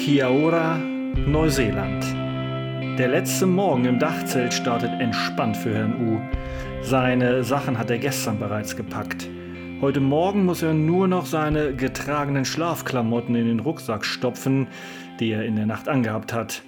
Kia 0.00 0.30
ora, 0.30 0.78
Neuseeland. 0.78 2.02
Der 2.98 3.08
letzte 3.08 3.44
Morgen 3.44 3.84
im 3.84 3.98
Dachzelt 3.98 4.54
startet 4.54 4.98
entspannt 4.98 5.58
für 5.58 5.74
Herrn 5.74 6.08
U. 6.08 6.18
Seine 6.82 7.44
Sachen 7.44 7.78
hat 7.78 7.90
er 7.90 7.98
gestern 7.98 8.38
bereits 8.38 8.74
gepackt. 8.74 9.28
Heute 9.82 10.00
Morgen 10.00 10.46
muss 10.46 10.62
er 10.62 10.72
nur 10.72 11.06
noch 11.06 11.26
seine 11.26 11.74
getragenen 11.74 12.46
Schlafklamotten 12.46 13.34
in 13.34 13.46
den 13.46 13.60
Rucksack 13.60 14.06
stopfen, 14.06 14.68
die 15.20 15.32
er 15.32 15.44
in 15.44 15.56
der 15.56 15.66
Nacht 15.66 15.86
angehabt 15.86 16.32
hat. 16.32 16.62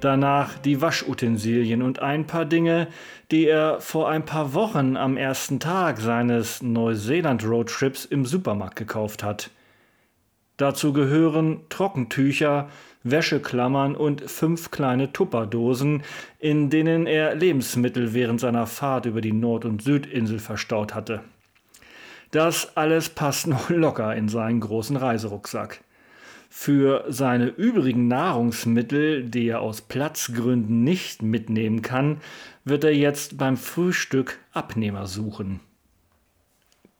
Danach 0.00 0.56
die 0.56 0.80
Waschutensilien 0.80 1.82
und 1.82 2.00
ein 2.00 2.26
paar 2.26 2.46
Dinge, 2.46 2.88
die 3.30 3.48
er 3.48 3.82
vor 3.82 4.08
ein 4.08 4.24
paar 4.24 4.54
Wochen 4.54 4.96
am 4.96 5.18
ersten 5.18 5.60
Tag 5.60 6.00
seines 6.00 6.62
Neuseeland-Roadtrips 6.62 8.06
im 8.06 8.24
Supermarkt 8.24 8.76
gekauft 8.76 9.22
hat. 9.22 9.50
Dazu 10.58 10.92
gehören 10.92 11.60
Trockentücher, 11.68 12.68
Wäscheklammern 13.04 13.94
und 13.94 14.28
fünf 14.28 14.72
kleine 14.72 15.12
Tupperdosen, 15.12 16.02
in 16.40 16.68
denen 16.68 17.06
er 17.06 17.36
Lebensmittel 17.36 18.12
während 18.12 18.40
seiner 18.40 18.66
Fahrt 18.66 19.06
über 19.06 19.20
die 19.20 19.32
Nord- 19.32 19.64
und 19.64 19.82
Südinsel 19.82 20.40
verstaut 20.40 20.94
hatte. 20.94 21.22
Das 22.32 22.76
alles 22.76 23.08
passt 23.08 23.46
noch 23.46 23.70
locker 23.70 24.14
in 24.16 24.28
seinen 24.28 24.58
großen 24.60 24.96
Reiserucksack. 24.96 25.80
Für 26.50 27.04
seine 27.08 27.46
übrigen 27.46 28.08
Nahrungsmittel, 28.08 29.22
die 29.22 29.48
er 29.48 29.60
aus 29.60 29.82
Platzgründen 29.82 30.82
nicht 30.82 31.22
mitnehmen 31.22 31.82
kann, 31.82 32.20
wird 32.64 32.82
er 32.82 32.94
jetzt 32.94 33.38
beim 33.38 33.56
Frühstück 33.56 34.38
Abnehmer 34.52 35.06
suchen. 35.06 35.60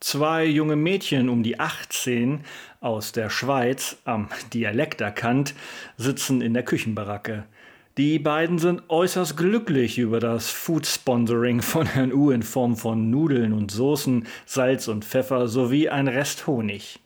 Zwei 0.01 0.45
junge 0.45 0.77
Mädchen 0.77 1.29
um 1.29 1.43
die 1.43 1.59
18 1.59 2.45
aus 2.81 3.11
der 3.11 3.31
Schweiz, 3.31 3.97
am 4.05 4.29
Dialekt 4.55 5.01
erkannt, 5.01 5.55
sitzen 5.97 6.41
in 6.41 6.55
der 6.55 6.63
Küchenbaracke. 6.63 7.45
Die 7.97 8.21
beiden 8.21 8.61
sind 8.61 8.83
äußerst 8.89 9.37
glücklich 9.37 9.99
über 9.99 10.21
das 10.21 10.51
Food 10.51 10.87
Sponsoring 10.87 11.63
von 11.63 11.87
Herrn 11.87 12.13
U 12.13 12.31
in 12.31 12.45
Form 12.45 12.77
von 12.77 13.11
Nudeln 13.11 13.53
und 13.53 13.73
Soßen, 13.73 14.29
Salz 14.47 14.87
und 14.87 15.05
Pfeffer 15.05 15.49
sowie 15.49 15.89
ein 15.89 16.07
Rest 16.07 16.47
Honig. 16.47 17.01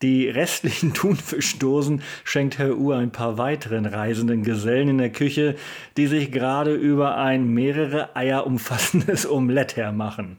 Die 0.00 0.28
restlichen 0.28 0.94
Thunfischdosen 0.94 2.02
schenkt 2.22 2.58
Herr 2.58 2.78
U 2.78 2.92
ein 2.92 3.10
paar 3.10 3.36
weiteren 3.36 3.84
reisenden 3.84 4.44
Gesellen 4.44 4.90
in 4.90 4.98
der 4.98 5.10
Küche, 5.10 5.56
die 5.96 6.06
sich 6.06 6.30
gerade 6.30 6.72
über 6.72 7.16
ein 7.16 7.48
mehrere 7.48 8.14
Eier 8.14 8.46
umfassendes 8.46 9.28
Omelett 9.28 9.74
hermachen. 9.74 10.38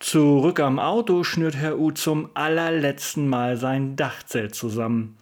Zurück 0.00 0.60
am 0.60 0.78
Auto 0.78 1.24
schnürt 1.24 1.54
Herr 1.56 1.78
U 1.78 1.90
zum 1.90 2.30
allerletzten 2.32 3.28
Mal 3.28 3.58
sein 3.58 3.96
Dachzelt 3.96 4.54
zusammen. 4.54 5.18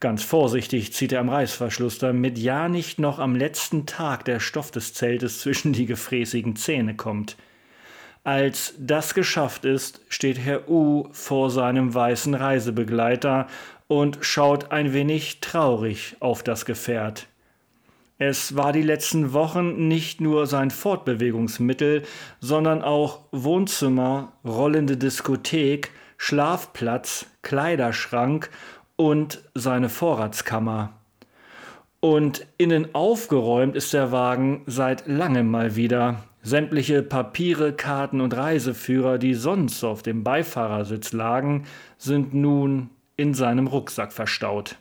Ganz 0.00 0.22
vorsichtig 0.22 0.92
zieht 0.92 1.12
er 1.12 1.20
am 1.20 1.30
Reißverschluss, 1.30 1.98
damit 1.98 2.36
ja 2.36 2.68
nicht 2.68 2.98
noch 2.98 3.18
am 3.18 3.34
letzten 3.34 3.86
Tag 3.86 4.26
der 4.26 4.38
Stoff 4.38 4.70
des 4.70 4.92
Zeltes 4.92 5.40
zwischen 5.40 5.72
die 5.72 5.86
gefräßigen 5.86 6.56
Zähne 6.56 6.94
kommt. 6.94 7.38
Als 8.22 8.74
das 8.78 9.14
geschafft 9.14 9.64
ist, 9.64 10.02
steht 10.10 10.38
Herr 10.38 10.68
U 10.68 11.08
vor 11.12 11.50
seinem 11.50 11.94
weißen 11.94 12.34
Reisebegleiter 12.34 13.46
und 13.88 14.18
schaut 14.20 14.72
ein 14.72 14.92
wenig 14.92 15.40
traurig 15.40 16.16
auf 16.20 16.42
das 16.42 16.66
Gefährt. 16.66 17.28
Es 18.18 18.56
war 18.56 18.72
die 18.72 18.82
letzten 18.82 19.34
Wochen 19.34 19.88
nicht 19.88 20.22
nur 20.22 20.46
sein 20.46 20.70
Fortbewegungsmittel, 20.70 22.02
sondern 22.40 22.82
auch 22.82 23.20
Wohnzimmer, 23.30 24.32
rollende 24.42 24.96
Diskothek, 24.96 25.90
Schlafplatz, 26.16 27.26
Kleiderschrank 27.42 28.50
und 28.96 29.42
seine 29.54 29.90
Vorratskammer. 29.90 30.94
Und 32.00 32.46
innen 32.56 32.94
aufgeräumt 32.94 33.76
ist 33.76 33.92
der 33.92 34.12
Wagen 34.12 34.62
seit 34.66 35.06
langem 35.06 35.50
mal 35.50 35.76
wieder. 35.76 36.24
Sämtliche 36.42 37.02
Papiere, 37.02 37.74
Karten 37.74 38.22
und 38.22 38.34
Reiseführer, 38.34 39.18
die 39.18 39.34
sonst 39.34 39.84
auf 39.84 40.02
dem 40.02 40.24
Beifahrersitz 40.24 41.12
lagen, 41.12 41.64
sind 41.98 42.32
nun 42.32 42.88
in 43.16 43.34
seinem 43.34 43.66
Rucksack 43.66 44.12
verstaut. 44.12 44.76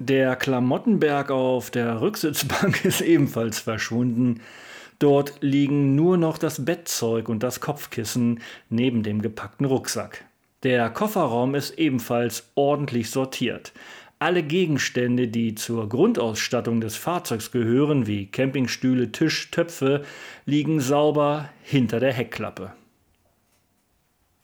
Der 0.00 0.36
Klamottenberg 0.36 1.32
auf 1.32 1.72
der 1.72 2.00
Rücksitzbank 2.00 2.84
ist 2.84 3.00
ebenfalls 3.00 3.58
verschwunden. 3.58 4.40
Dort 5.00 5.34
liegen 5.40 5.96
nur 5.96 6.16
noch 6.16 6.38
das 6.38 6.64
Bettzeug 6.64 7.28
und 7.28 7.42
das 7.42 7.60
Kopfkissen 7.60 8.40
neben 8.68 9.02
dem 9.02 9.22
gepackten 9.22 9.66
Rucksack. 9.66 10.24
Der 10.62 10.88
Kofferraum 10.90 11.54
ist 11.56 11.78
ebenfalls 11.78 12.50
ordentlich 12.54 13.10
sortiert. 13.10 13.72
Alle 14.20 14.42
Gegenstände, 14.42 15.28
die 15.28 15.54
zur 15.54 15.88
Grundausstattung 15.88 16.80
des 16.80 16.96
Fahrzeugs 16.96 17.50
gehören, 17.50 18.06
wie 18.06 18.26
Campingstühle, 18.26 19.12
Tisch, 19.12 19.50
Töpfe, 19.50 20.04
liegen 20.46 20.80
sauber 20.80 21.48
hinter 21.62 22.00
der 22.00 22.12
Heckklappe. 22.12 22.72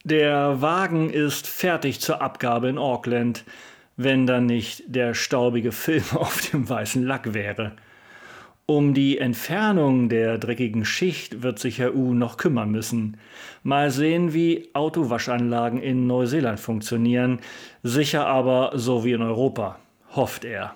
Der 0.05 0.61
Wagen 0.61 1.11
ist 1.11 1.47
fertig 1.47 2.01
zur 2.01 2.23
Abgabe 2.23 2.69
in 2.69 2.79
Auckland, 2.79 3.45
wenn 3.97 4.27
dann 4.27 4.47
nicht 4.47 4.83
der 4.87 5.15
staubige 5.15 5.73
Film 5.73 6.05
auf 6.15 6.41
dem 6.51 6.69
weißen 6.69 7.03
Lack 7.03 7.35
wäre. 7.35 7.73
Um 8.67 8.95
die 8.95 9.19
Entfernung 9.19 10.09
der 10.09 10.39
dreckigen 10.39 10.87
Schicht 10.87 11.43
wird 11.43 11.59
sich 11.59 11.79
Herr 11.79 11.95
U 11.95 12.15
noch 12.15 12.39
kümmern 12.39 12.71
müssen. 12.71 13.19
Mal 13.63 13.91
sehen, 13.91 14.33
wie 14.33 14.71
Autowaschanlagen 14.73 15.83
in 15.83 16.07
Neuseeland 16.07 16.59
funktionieren, 16.59 17.41
sicher 17.83 18.27
aber 18.27 18.73
so 18.75 19.05
wie 19.05 19.13
in 19.13 19.21
Europa, 19.21 19.79
hofft 20.17 20.47
er. 20.47 20.75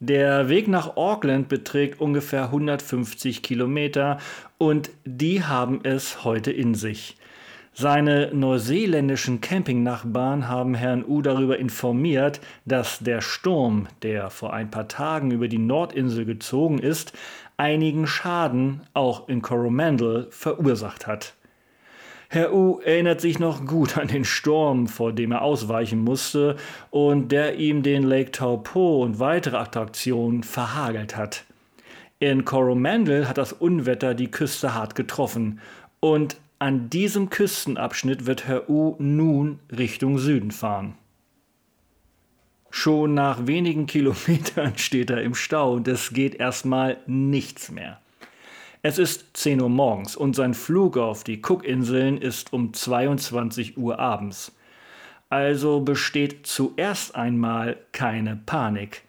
Der 0.00 0.48
Weg 0.48 0.66
nach 0.66 0.96
Auckland 0.96 1.48
beträgt 1.48 2.00
ungefähr 2.00 2.44
150 2.44 3.42
Kilometer 3.42 4.18
und 4.56 4.90
die 5.04 5.44
haben 5.44 5.80
es 5.84 6.24
heute 6.24 6.50
in 6.50 6.74
sich. 6.74 7.16
Seine 7.80 8.34
neuseeländischen 8.34 9.40
Campingnachbarn 9.40 10.48
haben 10.48 10.74
Herrn 10.74 11.04
U 11.06 11.22
darüber 11.22 11.60
informiert, 11.60 12.40
dass 12.64 12.98
der 12.98 13.20
Sturm, 13.20 13.86
der 14.02 14.30
vor 14.30 14.52
ein 14.52 14.68
paar 14.68 14.88
Tagen 14.88 15.30
über 15.30 15.46
die 15.46 15.58
Nordinsel 15.58 16.24
gezogen 16.24 16.80
ist, 16.80 17.12
einigen 17.56 18.08
Schaden 18.08 18.80
auch 18.94 19.28
in 19.28 19.42
Coromandel 19.42 20.26
verursacht 20.30 21.06
hat. 21.06 21.34
Herr 22.28 22.52
U 22.52 22.80
erinnert 22.80 23.20
sich 23.20 23.38
noch 23.38 23.64
gut 23.64 23.96
an 23.96 24.08
den 24.08 24.24
Sturm, 24.24 24.88
vor 24.88 25.12
dem 25.12 25.30
er 25.30 25.42
ausweichen 25.42 26.00
musste 26.00 26.56
und 26.90 27.30
der 27.30 27.58
ihm 27.58 27.84
den 27.84 28.02
Lake 28.02 28.32
Taupo 28.32 29.04
und 29.04 29.20
weitere 29.20 29.56
Attraktionen 29.56 30.42
verhagelt 30.42 31.16
hat. 31.16 31.44
In 32.18 32.44
Coromandel 32.44 33.28
hat 33.28 33.38
das 33.38 33.52
Unwetter 33.52 34.14
die 34.14 34.32
Küste 34.32 34.74
hart 34.74 34.96
getroffen 34.96 35.60
und 36.00 36.38
an 36.58 36.90
diesem 36.90 37.30
Küstenabschnitt 37.30 38.26
wird 38.26 38.46
Herr 38.46 38.68
U 38.68 38.96
nun 38.98 39.60
Richtung 39.70 40.18
Süden 40.18 40.50
fahren. 40.50 40.94
Schon 42.70 43.14
nach 43.14 43.46
wenigen 43.46 43.86
Kilometern 43.86 44.72
steht 44.76 45.10
er 45.10 45.22
im 45.22 45.34
Stau 45.34 45.74
und 45.74 45.88
es 45.88 46.12
geht 46.12 46.34
erstmal 46.34 46.98
nichts 47.06 47.70
mehr. 47.70 48.00
Es 48.82 48.98
ist 48.98 49.36
10 49.36 49.60
Uhr 49.60 49.68
morgens 49.68 50.16
und 50.16 50.36
sein 50.36 50.54
Flug 50.54 50.96
auf 50.96 51.24
die 51.24 51.42
Cookinseln 51.42 52.18
ist 52.18 52.52
um 52.52 52.72
22 52.72 53.76
Uhr 53.76 53.98
abends. 53.98 54.52
Also 55.30 55.80
besteht 55.80 56.46
zuerst 56.46 57.14
einmal 57.14 57.78
keine 57.92 58.36
Panik. 58.36 59.02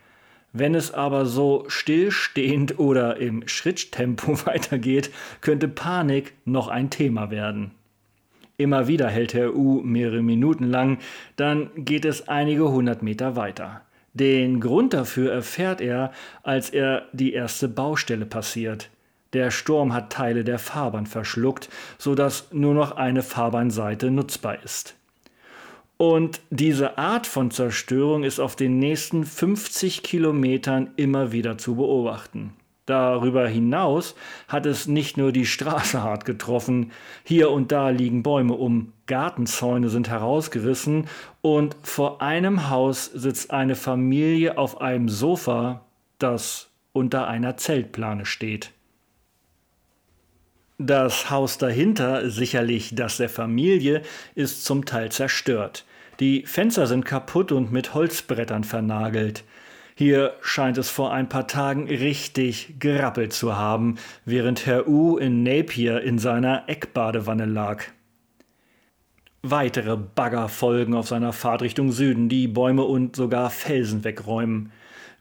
Wenn 0.51 0.73
es 0.73 0.91
aber 0.91 1.25
so 1.25 1.65
stillstehend 1.67 2.79
oder 2.79 3.17
im 3.17 3.47
Schritttempo 3.47 4.33
weitergeht, 4.45 5.11
könnte 5.41 5.67
Panik 5.67 6.33
noch 6.45 6.67
ein 6.67 6.89
Thema 6.89 7.29
werden. 7.29 7.71
Immer 8.57 8.87
wieder 8.87 9.07
hält 9.07 9.33
Herr 9.33 9.55
U 9.55 9.81
mehrere 9.81 10.21
Minuten 10.21 10.65
lang, 10.65 10.97
dann 11.37 11.69
geht 11.75 12.03
es 12.03 12.27
einige 12.27 12.69
hundert 12.69 13.01
Meter 13.03 13.35
weiter. 13.35 13.81
Den 14.13 14.59
Grund 14.59 14.93
dafür 14.93 15.31
erfährt 15.31 15.79
er, 15.79 16.11
als 16.43 16.69
er 16.69 17.07
die 17.13 17.31
erste 17.31 17.69
Baustelle 17.69 18.25
passiert. 18.25 18.89
Der 19.33 19.51
Sturm 19.51 19.93
hat 19.93 20.11
Teile 20.11 20.43
der 20.43 20.59
Fahrbahn 20.59 21.05
verschluckt, 21.05 21.69
so 21.97 22.15
dass 22.15 22.51
nur 22.51 22.73
noch 22.73 22.97
eine 22.97 23.21
Fahrbahnseite 23.21 24.09
nutzbar 24.11 24.61
ist. 24.63 24.98
Und 26.01 26.39
diese 26.49 26.97
Art 26.97 27.27
von 27.27 27.51
Zerstörung 27.51 28.23
ist 28.23 28.39
auf 28.39 28.55
den 28.55 28.79
nächsten 28.79 29.25
50 29.25 30.01
Kilometern 30.01 30.91
immer 30.95 31.33
wieder 31.33 31.57
zu 31.57 31.75
beobachten. 31.75 32.53
Darüber 32.85 33.45
hinaus 33.49 34.15
hat 34.47 34.65
es 34.65 34.87
nicht 34.87 35.17
nur 35.17 35.33
die 35.33 35.45
Straße 35.45 36.01
hart 36.01 36.23
getroffen, 36.23 36.93
hier 37.25 37.51
und 37.51 37.73
da 37.73 37.89
liegen 37.89 38.23
Bäume 38.23 38.53
um, 38.53 38.93
Gartenzäune 39.07 39.89
sind 39.89 40.07
herausgerissen 40.07 41.09
und 41.41 41.75
vor 41.83 42.21
einem 42.21 42.69
Haus 42.69 43.07
sitzt 43.07 43.51
eine 43.51 43.75
Familie 43.75 44.57
auf 44.57 44.79
einem 44.79 45.09
Sofa, 45.09 45.81
das 46.17 46.69
unter 46.93 47.27
einer 47.27 47.57
Zeltplane 47.57 48.25
steht. 48.25 48.71
Das 50.77 51.29
Haus 51.29 51.57
dahinter, 51.57 52.29
sicherlich 52.29 52.95
das 52.95 53.17
der 53.17 53.27
Familie, 53.27 54.01
ist 54.33 54.63
zum 54.63 54.85
Teil 54.85 55.11
zerstört. 55.11 55.83
Die 56.19 56.43
Fenster 56.45 56.85
sind 56.85 57.05
kaputt 57.05 57.51
und 57.51 57.71
mit 57.71 57.93
Holzbrettern 57.93 58.65
vernagelt. 58.65 59.45
Hier 59.95 60.35
scheint 60.41 60.77
es 60.77 60.89
vor 60.89 61.13
ein 61.13 61.29
paar 61.29 61.47
Tagen 61.47 61.87
richtig 61.87 62.75
gerappelt 62.79 63.33
zu 63.33 63.55
haben, 63.57 63.95
während 64.25 64.65
Herr 64.65 64.87
U 64.87 65.17
in 65.17 65.43
Napier 65.43 66.01
in 66.01 66.19
seiner 66.19 66.67
Eckbadewanne 66.67 67.45
lag. 67.45 67.83
Weitere 69.41 69.95
Bagger 69.95 70.49
folgen 70.49 70.93
auf 70.93 71.07
seiner 71.07 71.31
Fahrt 71.31 71.61
Richtung 71.61 71.93
Süden, 71.93 72.27
die 72.27 72.47
Bäume 72.47 72.83
und 72.83 73.15
sogar 73.15 73.49
Felsen 73.49 74.03
wegräumen. 74.03 74.71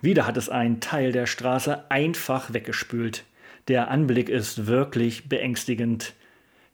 Wieder 0.00 0.26
hat 0.26 0.36
es 0.36 0.48
einen 0.48 0.80
Teil 0.80 1.12
der 1.12 1.26
Straße 1.26 1.90
einfach 1.90 2.52
weggespült. 2.52 3.24
Der 3.68 3.90
Anblick 3.90 4.28
ist 4.28 4.66
wirklich 4.66 5.28
beängstigend. 5.28 6.14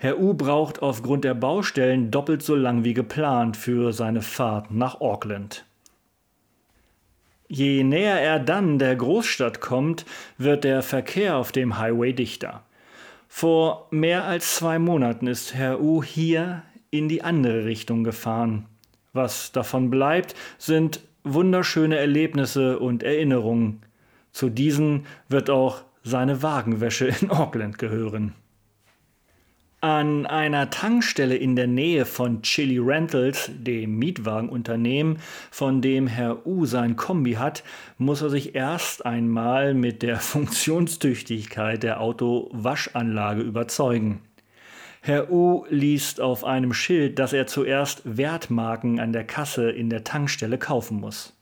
Herr 0.04 0.20
U 0.20 0.34
braucht 0.34 0.82
aufgrund 0.82 1.24
der 1.24 1.32
Baustellen 1.32 2.10
doppelt 2.10 2.42
so 2.42 2.54
lang 2.54 2.84
wie 2.84 2.92
geplant 2.92 3.56
für 3.56 3.94
seine 3.94 4.20
Fahrt 4.20 4.70
nach 4.70 5.00
Auckland. 5.00 5.64
Je 7.48 7.82
näher 7.82 8.20
er 8.20 8.38
dann 8.38 8.78
der 8.78 8.96
Großstadt 8.96 9.62
kommt, 9.62 10.04
wird 10.36 10.64
der 10.64 10.82
Verkehr 10.82 11.38
auf 11.38 11.52
dem 11.52 11.78
Highway 11.78 12.12
dichter. 12.12 12.64
Vor 13.28 13.88
mehr 13.90 14.24
als 14.24 14.56
zwei 14.56 14.78
Monaten 14.78 15.26
ist 15.26 15.54
Herr 15.54 15.80
U 15.80 16.04
hier 16.04 16.64
in 16.90 17.08
die 17.08 17.22
andere 17.22 17.64
Richtung 17.64 18.04
gefahren. 18.04 18.66
Was 19.14 19.52
davon 19.52 19.88
bleibt, 19.88 20.34
sind 20.58 21.00
wunderschöne 21.22 21.96
Erlebnisse 21.96 22.78
und 22.78 23.02
Erinnerungen. 23.02 23.80
Zu 24.32 24.50
diesen 24.50 25.06
wird 25.30 25.48
auch 25.48 25.80
seine 26.02 26.42
Wagenwäsche 26.42 27.06
in 27.22 27.30
Auckland 27.30 27.78
gehören. 27.78 28.34
An 29.84 30.24
einer 30.24 30.70
Tankstelle 30.70 31.36
in 31.36 31.56
der 31.56 31.66
Nähe 31.66 32.06
von 32.06 32.40
Chili 32.40 32.78
Rentals, 32.78 33.50
dem 33.52 33.98
Mietwagenunternehmen, 33.98 35.18
von 35.50 35.82
dem 35.82 36.06
Herr 36.06 36.46
U 36.46 36.64
sein 36.64 36.96
Kombi 36.96 37.34
hat, 37.34 37.62
muss 37.98 38.22
er 38.22 38.30
sich 38.30 38.54
erst 38.54 39.04
einmal 39.04 39.74
mit 39.74 40.02
der 40.02 40.16
Funktionstüchtigkeit 40.20 41.82
der 41.82 42.00
Autowaschanlage 42.00 43.42
überzeugen. 43.42 44.22
Herr 45.02 45.30
U 45.30 45.66
liest 45.68 46.18
auf 46.18 46.44
einem 46.44 46.72
Schild, 46.72 47.18
dass 47.18 47.34
er 47.34 47.46
zuerst 47.46 48.00
Wertmarken 48.04 48.98
an 48.98 49.12
der 49.12 49.24
Kasse 49.24 49.70
in 49.70 49.90
der 49.90 50.02
Tankstelle 50.02 50.56
kaufen 50.56 50.98
muss. 50.98 51.36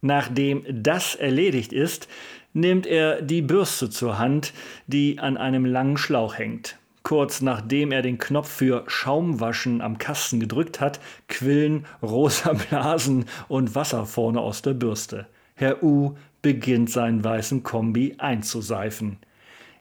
Nachdem 0.00 0.64
das 0.68 1.14
erledigt 1.14 1.72
ist, 1.72 2.08
nimmt 2.52 2.84
er 2.84 3.22
die 3.22 3.42
Bürste 3.42 3.90
zur 3.90 4.18
Hand, 4.18 4.52
die 4.88 5.20
an 5.20 5.36
einem 5.36 5.64
langen 5.64 5.96
Schlauch 5.98 6.36
hängt. 6.36 6.81
Kurz 7.02 7.40
nachdem 7.40 7.90
er 7.90 8.02
den 8.02 8.18
Knopf 8.18 8.48
für 8.48 8.84
Schaumwaschen 8.86 9.80
am 9.80 9.98
Kasten 9.98 10.40
gedrückt 10.40 10.80
hat, 10.80 11.00
quillen 11.28 11.86
rosa 12.02 12.52
Blasen 12.70 13.26
und 13.48 13.74
Wasser 13.74 14.06
vorne 14.06 14.40
aus 14.40 14.62
der 14.62 14.74
Bürste. 14.74 15.26
Herr 15.54 15.82
U 15.82 16.14
beginnt 16.42 16.90
seinen 16.90 17.22
weißen 17.24 17.62
Kombi 17.62 18.14
einzuseifen. 18.18 19.18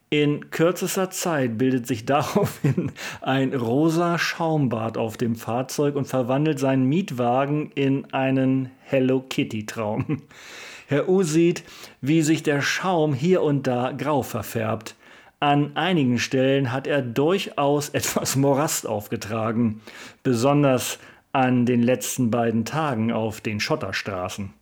In 0.09 0.49
kürzester 0.49 1.09
Zeit 1.09 1.57
bildet 1.57 1.87
sich 1.87 2.05
daraufhin 2.05 2.91
ein 3.21 3.53
rosa 3.53 4.17
Schaumbad 4.17 4.97
auf 4.97 5.15
dem 5.15 5.35
Fahrzeug 5.35 5.95
und 5.95 6.05
verwandelt 6.05 6.59
seinen 6.59 6.83
Mietwagen 6.83 7.71
in 7.75 8.11
einen 8.13 8.71
Hello 8.83 9.21
Kitty 9.21 9.65
Traum. 9.65 10.23
Herr 10.87 11.07
U 11.07 11.23
sieht, 11.23 11.63
wie 12.01 12.21
sich 12.21 12.43
der 12.43 12.61
Schaum 12.61 13.13
hier 13.13 13.41
und 13.41 13.67
da 13.67 13.93
grau 13.93 14.23
verfärbt. 14.23 14.95
An 15.41 15.75
einigen 15.75 16.19
Stellen 16.19 16.71
hat 16.71 16.85
er 16.85 17.01
durchaus 17.01 17.89
etwas 17.99 18.35
Morast 18.35 18.85
aufgetragen, 18.85 19.81
besonders 20.23 20.99
an 21.33 21.65
den 21.65 21.81
letzten 21.81 22.29
beiden 22.29 22.63
Tagen 22.63 23.11
auf 23.11 23.41
den 23.41 23.59
Schotterstraßen. 23.59 24.53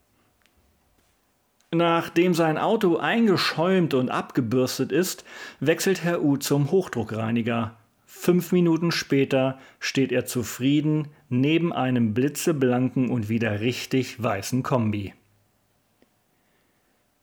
Nachdem 1.72 2.34
sein 2.34 2.58
Auto 2.58 2.98
eingeschäumt 2.98 3.94
und 3.94 4.10
abgebürstet 4.10 4.92
ist, 4.92 5.26
wechselt 5.60 6.04
Herr 6.04 6.24
U 6.24 6.38
zum 6.38 6.72
Hochdruckreiniger. 6.72 7.76
Fünf 8.06 8.54
Minuten 8.54 8.92
später 8.92 9.60
steht 9.80 10.14
er 10.14 10.26
zufrieden 10.26 11.10
neben 11.28 11.74
einem 11.74 12.14
blitzeblanken 12.14 13.10
und 13.10 13.28
wieder 13.28 13.60
richtig 13.60 14.24
weißen 14.24 14.64
Kombi. 14.64 15.14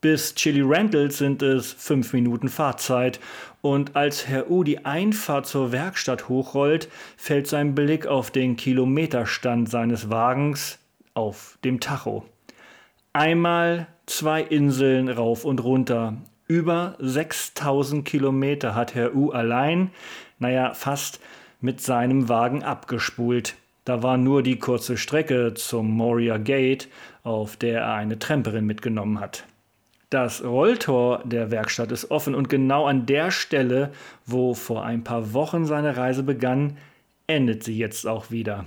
Bis 0.09 0.37
Chili 0.37 0.63
Rentals 0.63 1.19
sind 1.19 1.43
es 1.43 1.73
fünf 1.73 2.13
Minuten 2.13 2.49
Fahrzeit 2.49 3.19
und 3.61 3.97
als 3.97 4.29
Herr 4.29 4.49
U 4.49 4.63
die 4.63 4.85
Einfahrt 4.85 5.49
zur 5.49 5.73
Werkstatt 5.73 6.29
hochrollt, 6.29 6.89
fällt 7.17 7.49
sein 7.49 7.75
Blick 7.75 8.07
auf 8.07 8.31
den 8.31 8.55
Kilometerstand 8.55 9.69
seines 9.69 10.09
Wagens 10.09 10.79
auf 11.15 11.59
dem 11.65 11.81
Tacho. 11.81 12.25
Einmal 13.15 13.89
zwei 14.07 14.43
Inseln 14.43 15.09
rauf 15.09 15.45
und 15.45 15.65
runter. 15.65 16.17
Über 16.47 16.95
6000 17.01 18.05
Kilometer 18.05 18.77
hat 18.77 18.95
Herr 18.95 19.13
U 19.13 19.33
allein, 19.33 19.91
naja, 20.39 20.73
fast 20.75 21.19
mit 21.61 21.81
seinem 21.81 22.29
Wagen 22.29 22.63
abgespult. 22.63 23.57
Da 23.85 24.05
war 24.05 24.19
nur 24.19 24.45
die 24.45 24.61
kurze 24.61 24.99
Strecke 24.99 25.55
zum 25.55 25.91
Moria 25.91 26.39
Gate, 26.39 26.87
auf 27.25 27.57
der 27.57 27.81
er 27.81 27.95
eine 27.95 28.21
Tramperin 28.21 28.67
mitgenommen 28.67 29.19
hat. 29.19 29.45
Das 30.11 30.45
Rolltor 30.45 31.23
der 31.25 31.51
Werkstatt 31.51 31.91
ist 31.91 32.13
offen 32.13 32.37
und 32.37 32.49
genau 32.49 32.87
an 32.87 33.07
der 33.07 33.33
Stelle, 33.33 33.91
wo 34.25 34.55
vor 34.55 34.85
ein 34.85 35.03
paar 35.03 35.33
Wochen 35.33 35.65
seine 35.65 35.97
Reise 35.97 36.23
begann, 36.23 36.77
endet 37.27 37.65
sie 37.65 37.77
jetzt 37.77 38.07
auch 38.07 38.31
wieder. 38.31 38.67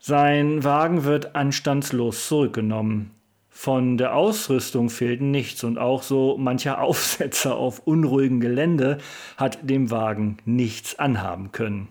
Sein 0.00 0.64
Wagen 0.64 1.04
wird 1.04 1.36
anstandslos 1.36 2.26
zurückgenommen. 2.26 3.12
Von 3.48 3.96
der 3.96 4.14
Ausrüstung 4.14 4.90
fehlt 4.90 5.20
nichts 5.20 5.64
und 5.64 5.78
auch 5.78 6.02
so 6.02 6.36
mancher 6.36 6.80
Aufsetzer 6.82 7.56
auf 7.56 7.80
unruhigem 7.86 8.40
Gelände 8.40 8.98
hat 9.36 9.58
dem 9.68 9.90
Wagen 9.90 10.38
nichts 10.44 10.98
anhaben 10.98 11.52
können. 11.52 11.88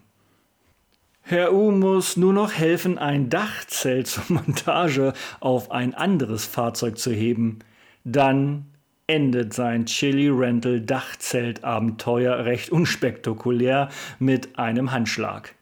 Herr 1.21 1.53
U 1.53 1.71
muss 1.71 2.15
nur 2.15 2.31
noch 2.31 2.53
helfen, 2.53 2.97
ein 2.97 3.29
Dachzelt 3.29 4.07
zur 4.07 4.23
Montage 4.29 5.11
auf 5.41 5.71
ein 5.71 5.93
anderes 5.93 6.45
Fahrzeug 6.45 6.97
zu 6.97 7.11
heben. 7.11 7.59
Dann 8.09 8.67
endet 9.05 9.53
sein 9.53 9.85
Chili 9.85 10.29
Rental 10.29 10.79
Dachzeltabenteuer 10.79 12.45
recht 12.45 12.69
unspektakulär 12.69 13.89
mit 14.17 14.57
einem 14.57 14.93
Handschlag. 14.93 15.55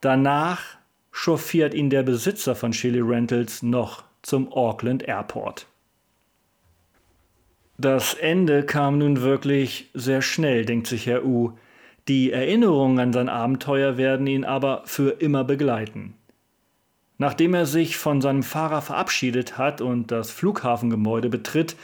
Danach 0.00 0.78
chauffiert 1.10 1.74
ihn 1.74 1.90
der 1.90 2.02
Besitzer 2.02 2.54
von 2.54 2.72
Chili 2.72 3.00
Rentals 3.00 3.62
noch 3.62 4.04
zum 4.22 4.50
Auckland 4.50 5.02
Airport. 5.02 5.66
Das 7.76 8.14
Ende 8.14 8.64
kam 8.64 8.96
nun 8.96 9.20
wirklich 9.20 9.90
sehr 9.92 10.22
schnell, 10.22 10.64
denkt 10.64 10.86
sich 10.86 11.06
Herr 11.06 11.26
U. 11.26 11.58
Die 12.08 12.32
Erinnerungen 12.32 13.00
an 13.00 13.12
sein 13.12 13.28
Abenteuer 13.28 13.98
werden 13.98 14.26
ihn 14.26 14.46
aber 14.46 14.80
für 14.86 15.20
immer 15.20 15.44
begleiten. 15.44 16.14
Nachdem 17.18 17.54
er 17.54 17.66
sich 17.66 17.96
von 17.96 18.20
seinem 18.20 18.42
Fahrer 18.42 18.82
verabschiedet 18.82 19.58
hat 19.58 19.80
und 19.80 20.10
das 20.10 20.30
Flughafengebäude 20.30 21.28
betritt, 21.28 21.76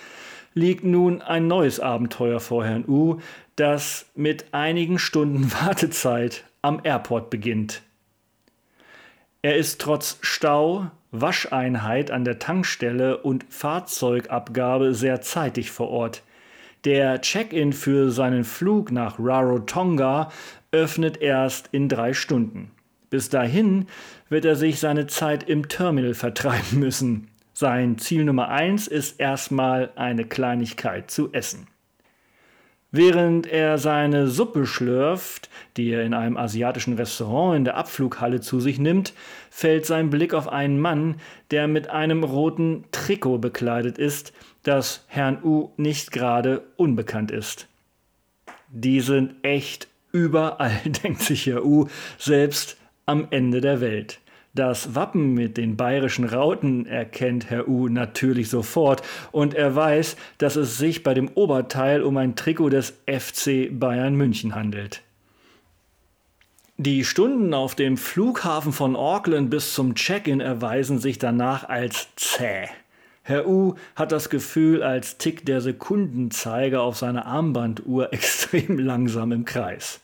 liegt 0.54 0.84
nun 0.84 1.22
ein 1.22 1.46
neues 1.46 1.80
Abenteuer 1.80 2.40
vor 2.40 2.64
Herrn 2.64 2.84
U, 2.88 3.18
das 3.56 4.06
mit 4.14 4.52
einigen 4.52 4.98
Stunden 4.98 5.52
Wartezeit 5.62 6.44
am 6.62 6.80
Airport 6.82 7.30
beginnt. 7.30 7.82
Er 9.42 9.56
ist 9.56 9.80
trotz 9.80 10.18
Stau, 10.20 10.90
Wascheinheit 11.10 12.10
an 12.10 12.24
der 12.24 12.38
Tankstelle 12.38 13.18
und 13.18 13.46
Fahrzeugabgabe 13.48 14.94
sehr 14.94 15.20
zeitig 15.20 15.70
vor 15.70 15.88
Ort. 15.88 16.22
Der 16.84 17.20
Check-in 17.20 17.72
für 17.72 18.10
seinen 18.10 18.44
Flug 18.44 18.92
nach 18.92 19.18
Rarotonga 19.18 20.30
öffnet 20.70 21.16
erst 21.18 21.68
in 21.72 21.88
drei 21.88 22.12
Stunden. 22.14 22.70
Bis 23.10 23.30
dahin 23.30 23.86
wird 24.28 24.44
er 24.44 24.56
sich 24.56 24.78
seine 24.78 25.06
Zeit 25.06 25.48
im 25.48 25.68
Terminal 25.68 26.14
vertreiben 26.14 26.78
müssen. 26.78 27.28
Sein 27.54 27.98
Ziel 27.98 28.24
Nummer 28.24 28.48
eins 28.48 28.86
ist 28.86 29.18
erstmal 29.18 29.90
eine 29.96 30.24
Kleinigkeit 30.24 31.10
zu 31.10 31.32
essen. 31.32 31.66
Während 32.90 33.46
er 33.46 33.76
seine 33.76 34.28
Suppe 34.28 34.64
schlürft, 34.64 35.50
die 35.76 35.90
er 35.90 36.04
in 36.04 36.14
einem 36.14 36.38
asiatischen 36.38 36.94
Restaurant 36.94 37.56
in 37.56 37.64
der 37.64 37.76
Abflughalle 37.76 38.40
zu 38.40 38.60
sich 38.60 38.78
nimmt, 38.78 39.12
fällt 39.50 39.84
sein 39.84 40.08
Blick 40.08 40.32
auf 40.32 40.48
einen 40.48 40.80
Mann, 40.80 41.16
der 41.50 41.68
mit 41.68 41.90
einem 41.90 42.24
roten 42.24 42.84
Trikot 42.90 43.38
bekleidet 43.38 43.98
ist, 43.98 44.32
das 44.62 45.04
Herrn 45.06 45.42
U 45.44 45.70
nicht 45.76 46.12
gerade 46.12 46.62
unbekannt 46.76 47.30
ist. 47.30 47.66
Die 48.70 49.00
sind 49.00 49.34
echt 49.42 49.88
überall, 50.10 50.80
denkt 51.04 51.20
sich 51.20 51.44
Herr 51.44 51.66
U, 51.66 51.88
selbst 52.16 52.77
am 53.08 53.26
Ende 53.30 53.60
der 53.60 53.80
Welt. 53.80 54.20
Das 54.54 54.94
Wappen 54.94 55.34
mit 55.34 55.56
den 55.56 55.76
bayerischen 55.76 56.24
Rauten 56.24 56.86
erkennt 56.86 57.48
Herr 57.48 57.68
U 57.68 57.88
natürlich 57.88 58.48
sofort 58.48 59.02
und 59.30 59.54
er 59.54 59.74
weiß, 59.74 60.16
dass 60.38 60.56
es 60.56 60.78
sich 60.78 61.02
bei 61.02 61.14
dem 61.14 61.28
Oberteil 61.34 62.02
um 62.02 62.16
ein 62.16 62.34
Trikot 62.34 62.70
des 62.70 62.98
FC 63.06 63.68
Bayern 63.70 64.14
München 64.14 64.54
handelt. 64.54 65.02
Die 66.76 67.04
Stunden 67.04 67.54
auf 67.54 67.74
dem 67.74 67.96
Flughafen 67.96 68.72
von 68.72 68.94
Auckland 68.94 69.50
bis 69.50 69.74
zum 69.74 69.94
Check-in 69.94 70.40
erweisen 70.40 70.98
sich 70.98 71.18
danach 71.18 71.68
als 71.68 72.08
zäh. 72.16 72.68
Herr 73.22 73.46
U 73.46 73.74
hat 73.94 74.12
das 74.12 74.30
Gefühl, 74.30 74.82
als 74.82 75.18
tickt 75.18 75.48
der 75.48 75.60
Sekundenzeiger 75.60 76.80
auf 76.82 76.96
seiner 76.96 77.26
Armbanduhr 77.26 78.12
extrem 78.12 78.78
langsam 78.78 79.32
im 79.32 79.44
Kreis. 79.44 80.00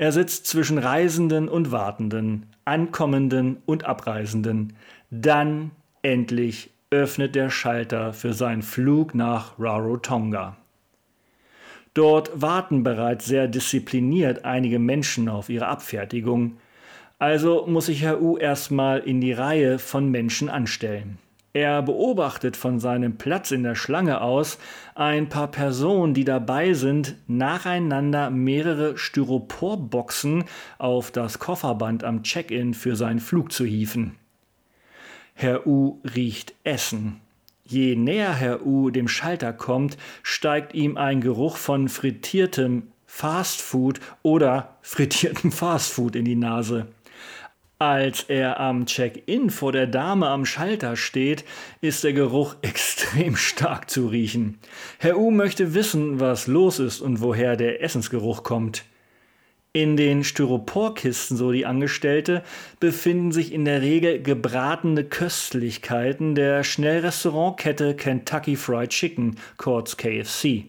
Er 0.00 0.12
sitzt 0.12 0.46
zwischen 0.46 0.78
Reisenden 0.78 1.46
und 1.46 1.72
Wartenden, 1.72 2.46
Ankommenden 2.64 3.58
und 3.66 3.84
Abreisenden. 3.84 4.72
Dann 5.10 5.72
endlich 6.00 6.70
öffnet 6.88 7.34
der 7.34 7.50
Schalter 7.50 8.14
für 8.14 8.32
seinen 8.32 8.62
Flug 8.62 9.14
nach 9.14 9.58
Rarotonga. 9.58 10.56
Dort 11.92 12.30
warten 12.40 12.82
bereits 12.82 13.26
sehr 13.26 13.46
diszipliniert 13.46 14.46
einige 14.46 14.78
Menschen 14.78 15.28
auf 15.28 15.50
ihre 15.50 15.66
Abfertigung. 15.66 16.56
Also 17.18 17.66
muss 17.66 17.84
sich 17.84 18.00
Herr 18.00 18.22
U 18.22 18.38
erstmal 18.38 19.00
in 19.00 19.20
die 19.20 19.34
Reihe 19.34 19.78
von 19.78 20.10
Menschen 20.10 20.48
anstellen. 20.48 21.18
Er 21.52 21.82
beobachtet 21.82 22.56
von 22.56 22.78
seinem 22.78 23.16
Platz 23.16 23.50
in 23.50 23.64
der 23.64 23.74
Schlange 23.74 24.20
aus 24.20 24.58
ein 24.94 25.28
paar 25.28 25.48
Personen, 25.48 26.14
die 26.14 26.24
dabei 26.24 26.74
sind, 26.74 27.16
nacheinander 27.26 28.30
mehrere 28.30 28.96
Styroporboxen 28.96 30.44
auf 30.78 31.10
das 31.10 31.40
Kofferband 31.40 32.04
am 32.04 32.22
Check-in 32.22 32.72
für 32.72 32.94
seinen 32.94 33.18
Flug 33.18 33.50
zu 33.50 33.64
hieven. 33.64 34.14
Herr 35.34 35.66
U 35.66 35.98
riecht 36.14 36.54
Essen. 36.62 37.20
Je 37.64 37.96
näher 37.96 38.34
Herr 38.34 38.64
U 38.64 38.90
dem 38.90 39.08
Schalter 39.08 39.52
kommt, 39.52 39.96
steigt 40.22 40.74
ihm 40.74 40.96
ein 40.96 41.20
Geruch 41.20 41.56
von 41.56 41.88
frittiertem 41.88 42.84
Fastfood 43.06 43.98
oder 44.22 44.76
frittiertem 44.82 45.50
Fastfood 45.50 46.14
in 46.14 46.24
die 46.24 46.36
Nase. 46.36 46.86
Als 47.82 48.24
er 48.24 48.60
am 48.60 48.84
Check-in 48.84 49.48
vor 49.48 49.72
der 49.72 49.86
Dame 49.86 50.28
am 50.28 50.44
Schalter 50.44 50.96
steht, 50.96 51.46
ist 51.80 52.04
der 52.04 52.12
Geruch 52.12 52.56
extrem 52.62 53.36
stark 53.36 53.88
zu 53.88 54.08
riechen. 54.08 54.58
Herr 54.98 55.16
U 55.16 55.30
möchte 55.30 55.72
wissen, 55.72 56.20
was 56.20 56.46
los 56.46 56.78
ist 56.78 57.00
und 57.00 57.22
woher 57.22 57.56
der 57.56 57.82
Essensgeruch 57.82 58.42
kommt. 58.42 58.84
In 59.72 59.96
den 59.96 60.24
Styroporkisten, 60.24 61.38
so 61.38 61.52
die 61.52 61.64
Angestellte, 61.64 62.42
befinden 62.80 63.32
sich 63.32 63.50
in 63.50 63.64
der 63.64 63.80
Regel 63.80 64.22
gebratene 64.22 65.04
Köstlichkeiten 65.04 66.34
der 66.34 66.64
Schnellrestaurantkette 66.64 67.94
Kentucky 67.94 68.56
Fried 68.56 68.90
Chicken, 68.90 69.36
kurz 69.56 69.96
KFC. 69.96 70.66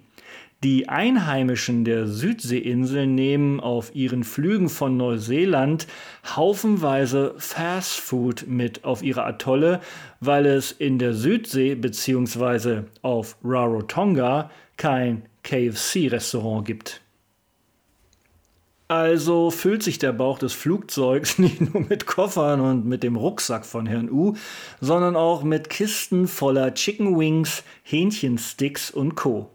Die 0.64 0.88
Einheimischen 0.90 1.86
der 1.86 2.06
Südseeinseln 2.06 3.16
nehmen 3.16 3.60
auf 3.60 3.96
ihren 3.96 4.24
Flügen 4.24 4.70
von 4.70 4.96
Neuseeland 4.96 5.88
haufenweise 6.36 7.34
Fastfood 7.40 8.46
mit 8.48 8.84
auf 8.84 9.02
ihre 9.02 9.24
Atolle, 9.24 9.82
weil 10.20 10.46
es 10.46 10.72
in 10.72 11.00
der 11.00 11.16
Südsee 11.16 11.74
bzw. 11.74 12.84
auf 13.02 13.38
Rarotonga 13.44 14.52
kein 14.78 15.24
KFC-Restaurant 15.42 16.64
gibt. 16.64 17.02
Also 18.88 19.50
füllt 19.50 19.82
sich 19.82 19.98
der 19.98 20.14
Bauch 20.14 20.38
des 20.38 20.54
Flugzeugs 20.54 21.40
nicht 21.40 21.74
nur 21.74 21.86
mit 21.90 22.06
Koffern 22.06 22.62
und 22.62 22.86
mit 22.86 23.02
dem 23.02 23.16
Rucksack 23.16 23.66
von 23.66 23.88
Herrn 23.88 24.12
U, 24.12 24.36
sondern 24.80 25.16
auch 25.16 25.42
mit 25.42 25.72
Kisten 25.72 26.28
voller 26.28 26.76
Chicken 26.76 27.18
Wings, 27.18 27.64
Hähnchensticks 27.82 28.92
und 28.92 29.16
Co. 29.16 29.50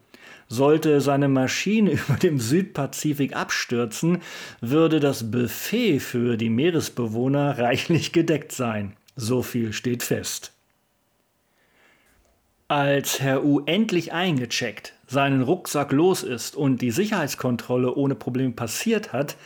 Sollte 0.49 1.01
seine 1.01 1.29
Maschine 1.29 1.93
über 2.09 2.15
dem 2.15 2.39
Südpazifik 2.39 3.35
abstürzen, 3.35 4.23
würde 4.61 5.01
das 5.01 5.31
Buffet 5.31 6.01
für 6.01 6.37
die 6.37 6.51
Meeresbewohner 6.51 7.59
reichlich 7.59 8.13
gedeckt 8.13 8.53
sein. 8.53 8.97
So 9.17 9.43
viel 9.43 9.73
steht 9.73 10.03
fest. 10.03 10.53
Als 12.69 13.21
Herr 13.21 13.45
U 13.45 13.61
endlich 13.65 14.13
eingecheckt, 14.13 14.93
seinen 15.07 15.43
Rucksack 15.43 15.93
los 15.93 16.25
ist 16.25 16.57
und 16.57 16.83
die 16.83 16.91
Sicherheitskontrolle 16.91 17.95
ohne 17.95 18.17
Problem 18.17 18.57
passiert 18.57 19.13
hat, 19.13 19.37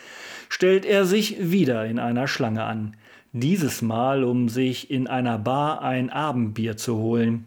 stellt 0.48 0.86
er 0.86 1.04
sich 1.04 1.36
wieder 1.38 1.84
in 1.84 1.98
einer 1.98 2.26
Schlange 2.26 2.64
an. 2.64 2.96
Dieses 3.32 3.82
Mal, 3.82 4.24
um 4.24 4.48
sich 4.48 4.90
in 4.90 5.06
einer 5.06 5.38
Bar 5.38 5.82
ein 5.82 6.08
Abendbier 6.08 6.78
zu 6.78 6.96
holen. 6.96 7.44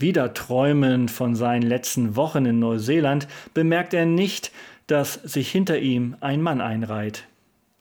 Wieder 0.00 0.32
träumend 0.32 1.10
von 1.10 1.34
seinen 1.34 1.60
letzten 1.60 2.16
Wochen 2.16 2.46
in 2.46 2.58
Neuseeland, 2.58 3.28
bemerkt 3.52 3.92
er 3.92 4.06
nicht, 4.06 4.50
dass 4.86 5.14
sich 5.14 5.52
hinter 5.52 5.78
ihm 5.78 6.16
ein 6.20 6.40
Mann 6.40 6.62
einreiht. 6.62 7.26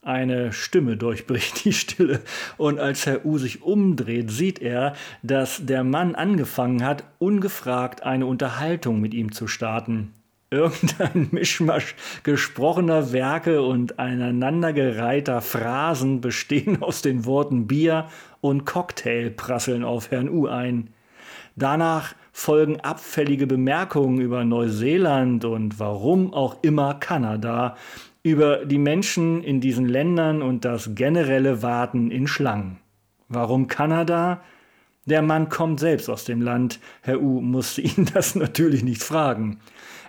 Eine 0.02 0.52
Stimme 0.52 0.98
durchbricht 0.98 1.64
die 1.64 1.72
Stille, 1.72 2.20
und 2.58 2.78
als 2.78 3.06
Herr 3.06 3.26
U 3.26 3.38
sich 3.38 3.62
umdreht, 3.62 4.32
sieht 4.32 4.60
er, 4.60 4.96
dass 5.24 5.66
der 5.66 5.86
Mann 5.86 6.14
angefangen 6.14 6.84
hat, 6.84 7.06
ungefragt 7.20 8.04
eine 8.04 8.26
Unterhaltung 8.26 9.00
mit 9.00 9.14
ihm 9.14 9.32
zu 9.32 9.48
starten. 9.48 10.12
Irgendein 10.52 11.30
Mischmasch 11.32 11.96
gesprochener 12.24 13.14
Werke 13.14 13.62
und 13.62 13.98
aneinandergereihter 13.98 15.40
Phrasen 15.40 16.20
bestehen 16.20 16.82
aus 16.84 17.02
den 17.02 17.26
Worten 17.26 17.68
Bier 17.68 18.10
und 18.42 18.66
Cocktail 18.66 19.30
prasseln 19.30 19.86
auf 19.86 20.12
Herrn 20.12 20.28
U 20.28 20.48
ein. 20.48 20.90
Danach 21.60 22.16
folgen 22.32 22.80
abfällige 22.80 23.46
Bemerkungen 23.46 24.22
über 24.22 24.46
Neuseeland 24.46 25.44
und 25.44 25.78
warum 25.78 26.34
auch 26.34 26.56
immer 26.62 26.94
Kanada, 26.94 27.76
über 28.24 28.66
die 28.66 28.78
Menschen 28.78 29.44
in 29.44 29.60
diesen 29.60 29.86
Ländern 29.86 30.42
und 30.42 30.64
das 30.64 30.96
generelle 30.96 31.62
Warten 31.62 32.12
in 32.12 32.28
Schlangen. 32.28 32.78
Warum 33.28 33.68
Kanada? 33.68 34.42
Der 35.06 35.22
Mann 35.22 35.50
kommt 35.50 35.82
selbst 35.82 36.10
aus 36.10 36.24
dem 36.24 36.42
Land. 36.42 36.80
Herr 37.02 37.22
U 37.22 37.42
musste 37.42 37.82
ihn 37.82 38.08
das 38.14 38.36
natürlich 38.36 38.82
nicht 38.82 39.04
fragen. 39.04 39.60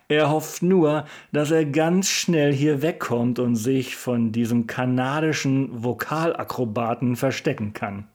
Er 0.06 0.30
hofft 0.30 0.62
nur, 0.62 1.04
dass 1.32 1.50
er 1.50 1.64
ganz 1.64 2.08
schnell 2.08 2.52
hier 2.52 2.80
wegkommt 2.80 3.40
und 3.40 3.56
sich 3.56 3.96
von 3.96 4.30
diesem 4.30 4.68
kanadischen 4.68 5.82
Vokalakrobaten 5.82 7.16
verstecken 7.16 7.72
kann. 7.72 8.06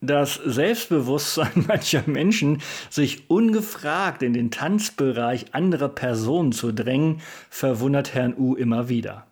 Das 0.00 0.34
Selbstbewusstsein 0.34 1.64
mancher 1.68 2.04
Menschen, 2.06 2.62
sich 2.88 3.28
ungefragt 3.28 4.22
in 4.22 4.32
den 4.32 4.50
Tanzbereich 4.50 5.54
anderer 5.54 5.90
Personen 5.90 6.52
zu 6.52 6.72
drängen, 6.72 7.20
verwundert 7.50 8.14
Herrn 8.14 8.34
U 8.36 8.54
immer 8.54 8.88
wieder. 8.88 9.26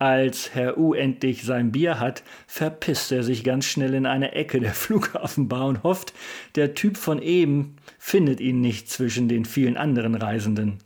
Als 0.00 0.54
Herr 0.54 0.78
U 0.78 0.94
endlich 0.94 1.44
sein 1.44 1.72
Bier 1.72 2.00
hat, 2.00 2.24
verpisst 2.46 3.12
er 3.12 3.22
sich 3.22 3.44
ganz 3.44 3.66
schnell 3.66 3.94
in 3.94 4.06
eine 4.06 4.32
Ecke 4.32 4.58
der 4.58 4.72
Flughafenbar 4.74 5.66
und 5.66 5.82
hofft, 5.84 6.14
der 6.56 6.74
Typ 6.74 6.96
von 6.96 7.22
eben 7.22 7.76
findet 7.98 8.40
ihn 8.40 8.60
nicht 8.60 8.90
zwischen 8.90 9.28
den 9.28 9.44
vielen 9.44 9.76
anderen 9.76 10.14
Reisenden. 10.16 10.78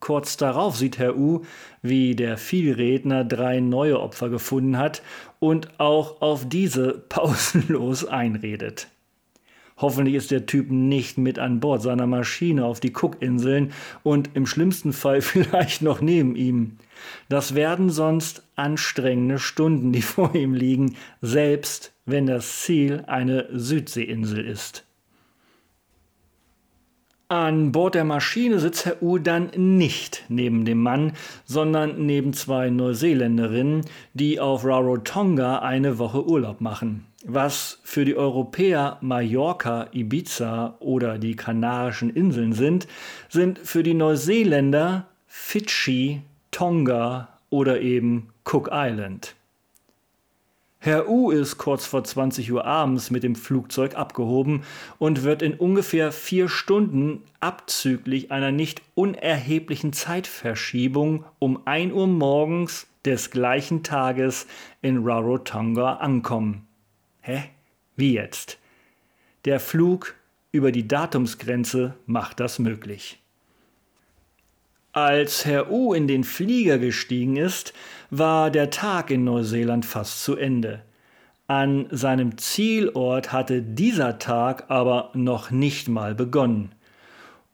Kurz 0.00 0.38
darauf 0.38 0.76
sieht 0.76 0.98
Herr 0.98 1.16
U, 1.16 1.42
wie 1.82 2.16
der 2.16 2.38
Vielredner 2.38 3.22
drei 3.24 3.60
neue 3.60 4.00
Opfer 4.00 4.30
gefunden 4.30 4.78
hat 4.78 5.02
und 5.38 5.78
auch 5.78 6.22
auf 6.22 6.48
diese 6.48 6.92
pausenlos 7.08 8.06
einredet. 8.06 8.88
Hoffentlich 9.76 10.14
ist 10.14 10.30
der 10.30 10.44
Typ 10.44 10.70
nicht 10.70 11.16
mit 11.16 11.38
an 11.38 11.60
Bord 11.60 11.80
seiner 11.80 12.06
Maschine 12.06 12.66
auf 12.66 12.80
die 12.80 12.92
Cookinseln 12.92 13.72
und 14.02 14.30
im 14.34 14.46
schlimmsten 14.46 14.92
Fall 14.92 15.20
vielleicht 15.22 15.82
noch 15.82 16.00
neben 16.00 16.36
ihm. 16.36 16.76
Das 17.28 17.54
werden 17.54 17.88
sonst 17.88 18.42
anstrengende 18.56 19.38
Stunden, 19.38 19.92
die 19.92 20.02
vor 20.02 20.34
ihm 20.34 20.54
liegen, 20.54 20.96
selbst 21.22 21.92
wenn 22.04 22.26
das 22.26 22.60
Ziel 22.60 23.04
eine 23.06 23.48
Südseeinsel 23.52 24.44
ist. 24.46 24.84
An 27.30 27.70
Bord 27.70 27.94
der 27.94 28.02
Maschine 28.02 28.58
sitzt 28.58 28.86
Herr 28.86 29.00
U 29.04 29.16
dann 29.18 29.52
nicht 29.54 30.24
neben 30.28 30.64
dem 30.64 30.82
Mann, 30.82 31.12
sondern 31.44 32.04
neben 32.04 32.32
zwei 32.32 32.70
Neuseeländerinnen, 32.70 33.84
die 34.14 34.40
auf 34.40 34.64
Rarotonga 34.64 35.60
eine 35.60 35.98
Woche 35.98 36.26
Urlaub 36.26 36.60
machen. 36.60 37.06
Was 37.24 37.78
für 37.84 38.04
die 38.04 38.16
Europäer 38.16 38.98
Mallorca, 39.00 39.86
Ibiza 39.92 40.74
oder 40.80 41.18
die 41.18 41.36
Kanarischen 41.36 42.10
Inseln 42.10 42.52
sind, 42.52 42.88
sind 43.28 43.60
für 43.60 43.84
die 43.84 43.94
Neuseeländer 43.94 45.06
Fidschi, 45.28 46.22
Tonga 46.50 47.28
oder 47.48 47.80
eben 47.80 48.30
Cook 48.44 48.70
Island. 48.72 49.36
Herr 50.82 51.10
U 51.10 51.30
ist 51.30 51.58
kurz 51.58 51.84
vor 51.84 52.04
20 52.04 52.50
Uhr 52.52 52.64
abends 52.64 53.10
mit 53.10 53.22
dem 53.22 53.34
Flugzeug 53.34 53.96
abgehoben 53.96 54.62
und 54.98 55.24
wird 55.24 55.42
in 55.42 55.52
ungefähr 55.52 56.10
vier 56.10 56.48
Stunden 56.48 57.22
abzüglich 57.38 58.32
einer 58.32 58.50
nicht 58.50 58.80
unerheblichen 58.94 59.92
Zeitverschiebung 59.92 61.26
um 61.38 61.66
1 61.66 61.92
Uhr 61.92 62.06
morgens 62.06 62.86
des 63.04 63.30
gleichen 63.30 63.82
Tages 63.82 64.46
in 64.80 65.06
Rarotonga 65.06 65.96
ankommen. 65.96 66.66
Hä? 67.20 67.42
Wie 67.96 68.14
jetzt? 68.14 68.58
Der 69.44 69.60
Flug 69.60 70.14
über 70.50 70.72
die 70.72 70.88
Datumsgrenze 70.88 71.94
macht 72.06 72.40
das 72.40 72.58
möglich. 72.58 73.19
Als 74.92 75.44
Herr 75.44 75.70
U 75.70 75.94
in 75.94 76.08
den 76.08 76.24
Flieger 76.24 76.78
gestiegen 76.78 77.36
ist, 77.36 77.72
war 78.10 78.50
der 78.50 78.70
Tag 78.70 79.12
in 79.12 79.22
Neuseeland 79.22 79.86
fast 79.86 80.24
zu 80.24 80.34
Ende. 80.34 80.82
An 81.46 81.86
seinem 81.90 82.38
Zielort 82.38 83.32
hatte 83.32 83.62
dieser 83.62 84.18
Tag 84.18 84.64
aber 84.68 85.10
noch 85.14 85.52
nicht 85.52 85.88
mal 85.88 86.16
begonnen. 86.16 86.72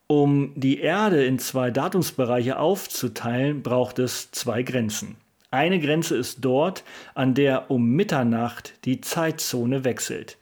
Um 0.06 0.52
die 0.54 0.80
Erde 0.80 1.26
in 1.26 1.38
zwei 1.38 1.70
Datumsbereiche 1.70 2.58
aufzuteilen, 2.58 3.62
braucht 3.62 3.98
es 3.98 4.30
zwei 4.30 4.62
Grenzen. 4.62 5.16
Eine 5.50 5.78
Grenze 5.78 6.16
ist 6.16 6.38
dort, 6.42 6.84
an 7.14 7.34
der 7.34 7.70
um 7.70 7.90
Mitternacht 7.90 8.72
die 8.86 9.02
Zeitzone 9.02 9.84
wechselt. 9.84 10.38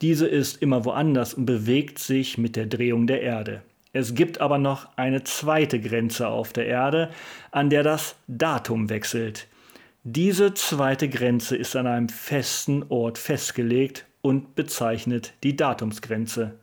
Diese 0.00 0.26
ist 0.26 0.60
immer 0.60 0.84
woanders 0.84 1.34
und 1.34 1.46
bewegt 1.46 2.00
sich 2.00 2.36
mit 2.36 2.56
der 2.56 2.66
Drehung 2.66 3.06
der 3.06 3.22
Erde. 3.22 3.62
Es 3.92 4.14
gibt 4.14 4.40
aber 4.40 4.58
noch 4.58 4.88
eine 4.96 5.22
zweite 5.24 5.78
Grenze 5.78 6.28
auf 6.28 6.52
der 6.52 6.66
Erde, 6.66 7.10
an 7.50 7.68
der 7.68 7.82
das 7.82 8.16
Datum 8.26 8.88
wechselt. 8.88 9.48
Diese 10.04 10.54
zweite 10.54 11.08
Grenze 11.08 11.56
ist 11.56 11.76
an 11.76 11.86
einem 11.86 12.08
festen 12.08 12.84
Ort 12.88 13.18
festgelegt 13.18 14.06
und 14.22 14.54
bezeichnet 14.54 15.34
die 15.42 15.56
Datumsgrenze. 15.56 16.54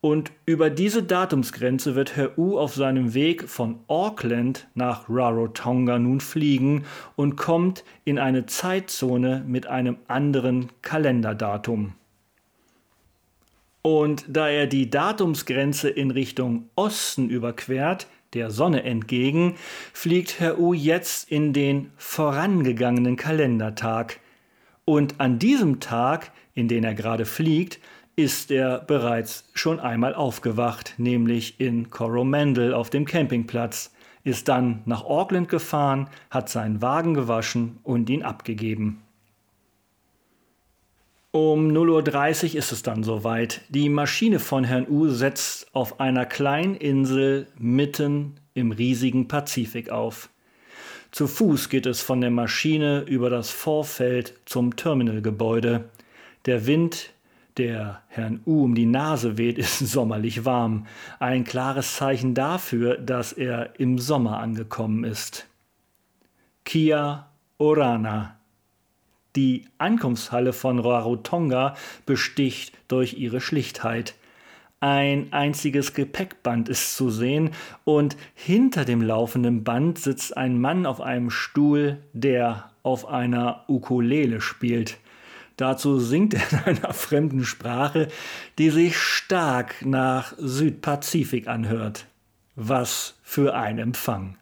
Und 0.00 0.30
über 0.44 0.68
diese 0.68 1.02
Datumsgrenze 1.02 1.94
wird 1.94 2.16
Herr 2.16 2.38
U 2.38 2.58
auf 2.58 2.74
seinem 2.74 3.14
Weg 3.14 3.48
von 3.48 3.80
Auckland 3.86 4.68
nach 4.74 5.08
Rarotonga 5.08 5.98
nun 5.98 6.20
fliegen 6.20 6.84
und 7.16 7.36
kommt 7.36 7.84
in 8.04 8.18
eine 8.18 8.46
Zeitzone 8.46 9.42
mit 9.46 9.66
einem 9.66 9.96
anderen 10.06 10.68
Kalenderdatum. 10.82 11.94
Und 13.86 14.24
da 14.26 14.48
er 14.48 14.66
die 14.66 14.90
Datumsgrenze 14.90 15.88
in 15.88 16.10
Richtung 16.10 16.70
Osten 16.74 17.30
überquert, 17.30 18.08
der 18.34 18.50
Sonne 18.50 18.82
entgegen, 18.82 19.54
fliegt 19.92 20.40
Herr 20.40 20.58
U 20.58 20.74
jetzt 20.74 21.30
in 21.30 21.52
den 21.52 21.92
vorangegangenen 21.96 23.14
Kalendertag. 23.14 24.18
Und 24.84 25.20
an 25.20 25.38
diesem 25.38 25.78
Tag, 25.78 26.32
in 26.52 26.66
den 26.66 26.82
er 26.82 26.94
gerade 26.94 27.24
fliegt, 27.24 27.78
ist 28.16 28.50
er 28.50 28.80
bereits 28.80 29.48
schon 29.54 29.78
einmal 29.78 30.16
aufgewacht, 30.16 30.94
nämlich 30.98 31.60
in 31.60 31.88
Coromandel 31.88 32.74
auf 32.74 32.90
dem 32.90 33.04
Campingplatz, 33.04 33.94
ist 34.24 34.48
dann 34.48 34.82
nach 34.86 35.04
Auckland 35.04 35.48
gefahren, 35.48 36.08
hat 36.28 36.48
seinen 36.48 36.82
Wagen 36.82 37.14
gewaschen 37.14 37.78
und 37.84 38.10
ihn 38.10 38.24
abgegeben. 38.24 39.05
Um 41.36 41.68
0.30 41.68 42.52
Uhr 42.52 42.54
ist 42.54 42.72
es 42.72 42.82
dann 42.82 43.02
soweit. 43.02 43.60
Die 43.68 43.90
Maschine 43.90 44.38
von 44.38 44.64
Herrn 44.64 44.88
U 44.88 45.10
setzt 45.10 45.66
auf 45.74 46.00
einer 46.00 46.24
kleinen 46.24 46.76
Insel 46.76 47.46
mitten 47.58 48.40
im 48.54 48.72
riesigen 48.72 49.28
Pazifik 49.28 49.90
auf. 49.90 50.30
Zu 51.10 51.26
Fuß 51.26 51.68
geht 51.68 51.84
es 51.84 52.00
von 52.00 52.22
der 52.22 52.30
Maschine 52.30 53.02
über 53.02 53.28
das 53.28 53.50
Vorfeld 53.50 54.32
zum 54.46 54.76
Terminalgebäude. 54.76 55.90
Der 56.46 56.66
Wind 56.66 57.12
der 57.58 58.00
Herrn 58.08 58.40
U 58.46 58.64
um 58.64 58.74
die 58.74 58.86
Nase 58.86 59.36
weht, 59.36 59.58
ist 59.58 59.80
sommerlich 59.80 60.46
warm. 60.46 60.86
Ein 61.18 61.44
klares 61.44 61.96
Zeichen 61.96 62.32
dafür, 62.32 62.96
dass 62.96 63.34
er 63.34 63.78
im 63.78 63.98
Sommer 63.98 64.38
angekommen 64.38 65.04
ist. 65.04 65.46
Kia 66.64 67.28
Orana. 67.58 68.35
Die 69.36 69.66
Ankunftshalle 69.78 70.52
von 70.52 70.78
Rarotonga 70.78 71.76
besticht 72.06 72.72
durch 72.88 73.14
ihre 73.14 73.40
Schlichtheit. 73.40 74.14
Ein 74.80 75.32
einziges 75.32 75.94
Gepäckband 75.94 76.68
ist 76.68 76.96
zu 76.96 77.10
sehen 77.10 77.50
und 77.84 78.16
hinter 78.34 78.84
dem 78.84 79.02
laufenden 79.02 79.64
Band 79.64 79.98
sitzt 79.98 80.36
ein 80.36 80.60
Mann 80.60 80.86
auf 80.86 81.00
einem 81.00 81.30
Stuhl, 81.30 81.98
der 82.12 82.70
auf 82.82 83.06
einer 83.06 83.64
Ukulele 83.68 84.40
spielt. 84.40 84.98
Dazu 85.56 85.98
singt 85.98 86.34
er 86.34 86.66
in 86.66 86.78
einer 86.78 86.92
fremden 86.92 87.44
Sprache, 87.44 88.08
die 88.58 88.70
sich 88.70 88.96
stark 88.96 89.84
nach 89.84 90.34
Südpazifik 90.38 91.48
anhört. 91.48 92.06
Was 92.54 93.18
für 93.22 93.54
ein 93.54 93.78
Empfang. 93.78 94.36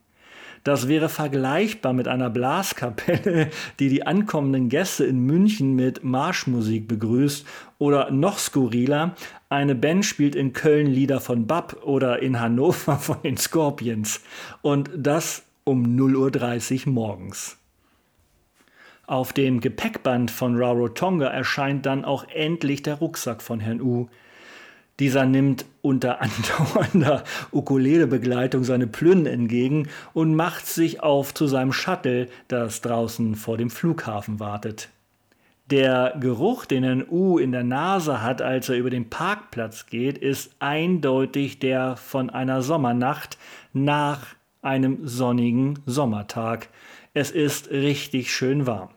Das 0.64 0.88
wäre 0.88 1.10
vergleichbar 1.10 1.92
mit 1.92 2.08
einer 2.08 2.30
Blaskapelle, 2.30 3.50
die 3.78 3.90
die 3.90 4.06
ankommenden 4.06 4.70
Gäste 4.70 5.04
in 5.04 5.20
München 5.20 5.74
mit 5.74 6.02
Marschmusik 6.02 6.88
begrüßt 6.88 7.46
oder 7.76 8.10
noch 8.10 8.38
skurriler, 8.38 9.14
eine 9.50 9.74
Band 9.74 10.06
spielt 10.06 10.34
in 10.34 10.54
Köln 10.54 10.86
Lieder 10.86 11.20
von 11.20 11.46
Bab 11.46 11.84
oder 11.84 12.22
in 12.22 12.40
Hannover 12.40 12.96
von 12.98 13.18
den 13.22 13.36
Scorpions 13.36 14.22
und 14.62 14.90
das 14.96 15.44
um 15.64 15.84
0.30 15.84 16.86
Uhr 16.86 16.92
morgens. 16.92 17.58
Auf 19.06 19.34
dem 19.34 19.60
Gepäckband 19.60 20.30
von 20.30 20.56
Rarotonga 20.56 21.26
erscheint 21.26 21.84
dann 21.84 22.06
auch 22.06 22.26
endlich 22.34 22.82
der 22.82 22.94
Rucksack 22.94 23.42
von 23.42 23.60
Herrn 23.60 23.82
U. 23.82 24.08
Dieser 25.00 25.26
nimmt 25.26 25.66
unter 25.82 26.20
andauernder 26.22 27.24
Ukulele-Begleitung 27.52 28.64
seine 28.64 28.86
Plünnen 28.86 29.26
entgegen 29.26 29.88
und 30.12 30.34
macht 30.34 30.66
sich 30.66 31.02
auf 31.02 31.34
zu 31.34 31.46
seinem 31.46 31.72
Shuttle, 31.72 32.28
das 32.48 32.80
draußen 32.80 33.34
vor 33.34 33.56
dem 33.56 33.70
Flughafen 33.70 34.40
wartet. 34.40 34.88
Der 35.70 36.14
Geruch, 36.20 36.66
den 36.66 36.84
Herrn 36.84 37.06
U 37.08 37.38
in 37.38 37.50
der 37.50 37.64
Nase 37.64 38.20
hat, 38.20 38.42
als 38.42 38.68
er 38.68 38.76
über 38.76 38.90
den 38.90 39.08
Parkplatz 39.08 39.86
geht, 39.86 40.18
ist 40.18 40.54
eindeutig 40.58 41.58
der 41.58 41.96
von 41.96 42.28
einer 42.28 42.60
Sommernacht 42.60 43.38
nach 43.72 44.26
einem 44.60 45.06
sonnigen 45.06 45.78
Sommertag. 45.86 46.68
Es 47.14 47.30
ist 47.30 47.70
richtig 47.70 48.34
schön 48.34 48.66
warm. 48.66 48.90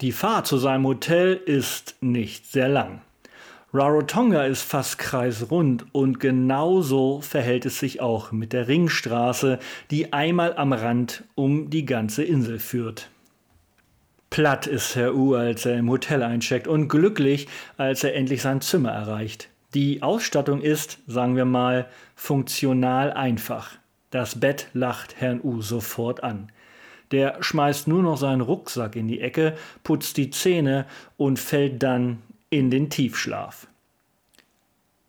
Die 0.00 0.12
Fahrt 0.12 0.48
zu 0.48 0.58
seinem 0.58 0.84
Hotel 0.84 1.34
ist 1.34 1.96
nicht 2.00 2.46
sehr 2.46 2.68
lang. 2.68 3.02
Rarotonga 3.74 4.44
ist 4.44 4.60
fast 4.60 4.98
kreisrund 4.98 5.86
und 5.92 6.20
genauso 6.20 7.22
verhält 7.22 7.64
es 7.64 7.78
sich 7.78 8.02
auch 8.02 8.30
mit 8.30 8.52
der 8.52 8.68
Ringstraße, 8.68 9.58
die 9.90 10.12
einmal 10.12 10.54
am 10.58 10.74
Rand 10.74 11.24
um 11.34 11.70
die 11.70 11.86
ganze 11.86 12.22
Insel 12.22 12.58
führt. 12.58 13.08
Platt 14.28 14.66
ist 14.66 14.94
Herr 14.94 15.14
U, 15.14 15.34
als 15.34 15.64
er 15.64 15.78
im 15.78 15.88
Hotel 15.88 16.22
eincheckt 16.22 16.66
und 16.66 16.88
glücklich, 16.88 17.48
als 17.78 18.04
er 18.04 18.14
endlich 18.14 18.42
sein 18.42 18.60
Zimmer 18.60 18.90
erreicht. 18.90 19.48
Die 19.72 20.02
Ausstattung 20.02 20.60
ist, 20.60 20.98
sagen 21.06 21.36
wir 21.36 21.46
mal, 21.46 21.88
funktional 22.14 23.10
einfach. 23.10 23.70
Das 24.10 24.38
Bett 24.38 24.68
lacht 24.74 25.18
Herrn 25.18 25.40
U 25.42 25.62
sofort 25.62 26.22
an. 26.22 26.52
Der 27.10 27.42
schmeißt 27.42 27.88
nur 27.88 28.02
noch 28.02 28.18
seinen 28.18 28.42
Rucksack 28.42 28.96
in 28.96 29.08
die 29.08 29.20
Ecke, 29.22 29.54
putzt 29.82 30.18
die 30.18 30.28
Zähne 30.28 30.84
und 31.16 31.38
fällt 31.38 31.82
dann 31.82 32.18
in 32.52 32.70
den 32.70 32.90
Tiefschlaf. 32.90 33.66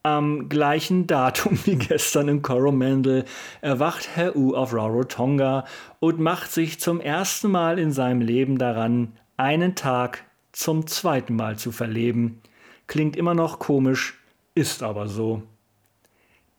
Am 0.02 0.48
gleichen 0.48 1.08
Datum 1.08 1.60
wie 1.66 1.76
gestern 1.76 2.30
in 2.30 2.42
Coromandel 2.42 3.26
erwacht 3.62 4.08
Herr 4.16 4.36
U 4.38 4.56
auf 4.56 4.74
Rarotonga 4.74 5.66
und 6.00 6.20
macht 6.20 6.52
sich 6.52 6.80
zum 6.80 7.02
ersten 7.02 7.52
Mal 7.52 7.80
in 7.80 7.92
seinem 7.92 8.22
Leben 8.22 8.58
daran, 8.58 9.14
einen 9.36 9.76
Tag 9.76 10.24
zum 10.54 10.88
zweiten 10.88 11.36
Mal 11.36 11.58
zu 11.58 11.74
verleben. 11.74 12.42
Klingt 12.88 13.18
immer 13.18 13.34
noch 13.34 13.60
komisch, 13.60 14.18
ist 14.56 14.82
aber 14.82 15.08
so. 15.08 15.44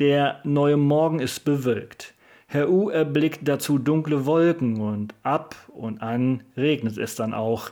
Der 0.01 0.40
neue 0.44 0.77
Morgen 0.77 1.18
ist 1.18 1.47
bewölkt. 1.47 2.12
Herr 2.47 2.68
U 2.68 2.90
erblickt 2.90 3.49
dazu 3.49 3.79
dunkle 3.79 4.27
Wolken 4.27 4.83
und 4.83 5.14
ab 5.23 5.57
und 5.68 6.03
an 6.03 6.42
regnet 6.59 6.99
es 6.99 7.14
dann 7.14 7.33
auch. 7.33 7.70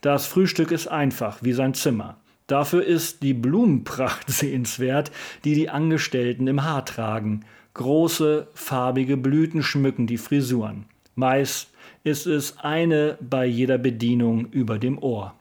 Das 0.00 0.26
Frühstück 0.26 0.72
ist 0.72 0.88
einfach 0.88 1.42
wie 1.42 1.52
sein 1.52 1.74
Zimmer. 1.74 2.16
Dafür 2.46 2.84
ist 2.84 3.22
die 3.22 3.34
Blumenpracht 3.34 4.28
sehenswert, 4.30 5.10
die 5.44 5.54
die 5.54 5.70
Angestellten 5.70 6.46
im 6.46 6.64
Haar 6.64 6.84
tragen. 6.84 7.44
Große, 7.74 8.48
farbige 8.54 9.16
Blüten 9.16 9.62
schmücken 9.62 10.06
die 10.06 10.18
Frisuren. 10.18 10.86
Meist 11.14 11.70
ist 12.04 12.26
es 12.26 12.58
eine 12.58 13.18
bei 13.20 13.46
jeder 13.46 13.78
Bedienung 13.78 14.46
über 14.46 14.78
dem 14.78 15.02
Ohr. 15.02 15.34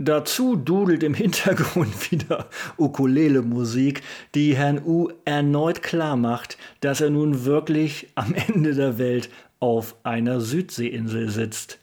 Dazu 0.00 0.54
dudelt 0.54 1.02
im 1.02 1.14
Hintergrund 1.14 2.12
wieder 2.12 2.48
Ukulele-Musik, 2.76 4.02
die 4.34 4.54
Herrn 4.56 4.80
U 4.84 5.08
erneut 5.24 5.82
klar 5.82 6.16
macht, 6.16 6.56
dass 6.80 7.00
er 7.00 7.10
nun 7.10 7.44
wirklich 7.44 8.08
am 8.14 8.34
Ende 8.34 8.74
der 8.74 8.98
Welt 8.98 9.28
auf 9.58 9.96
einer 10.04 10.40
Südseeinsel 10.40 11.30
sitzt. 11.30 11.80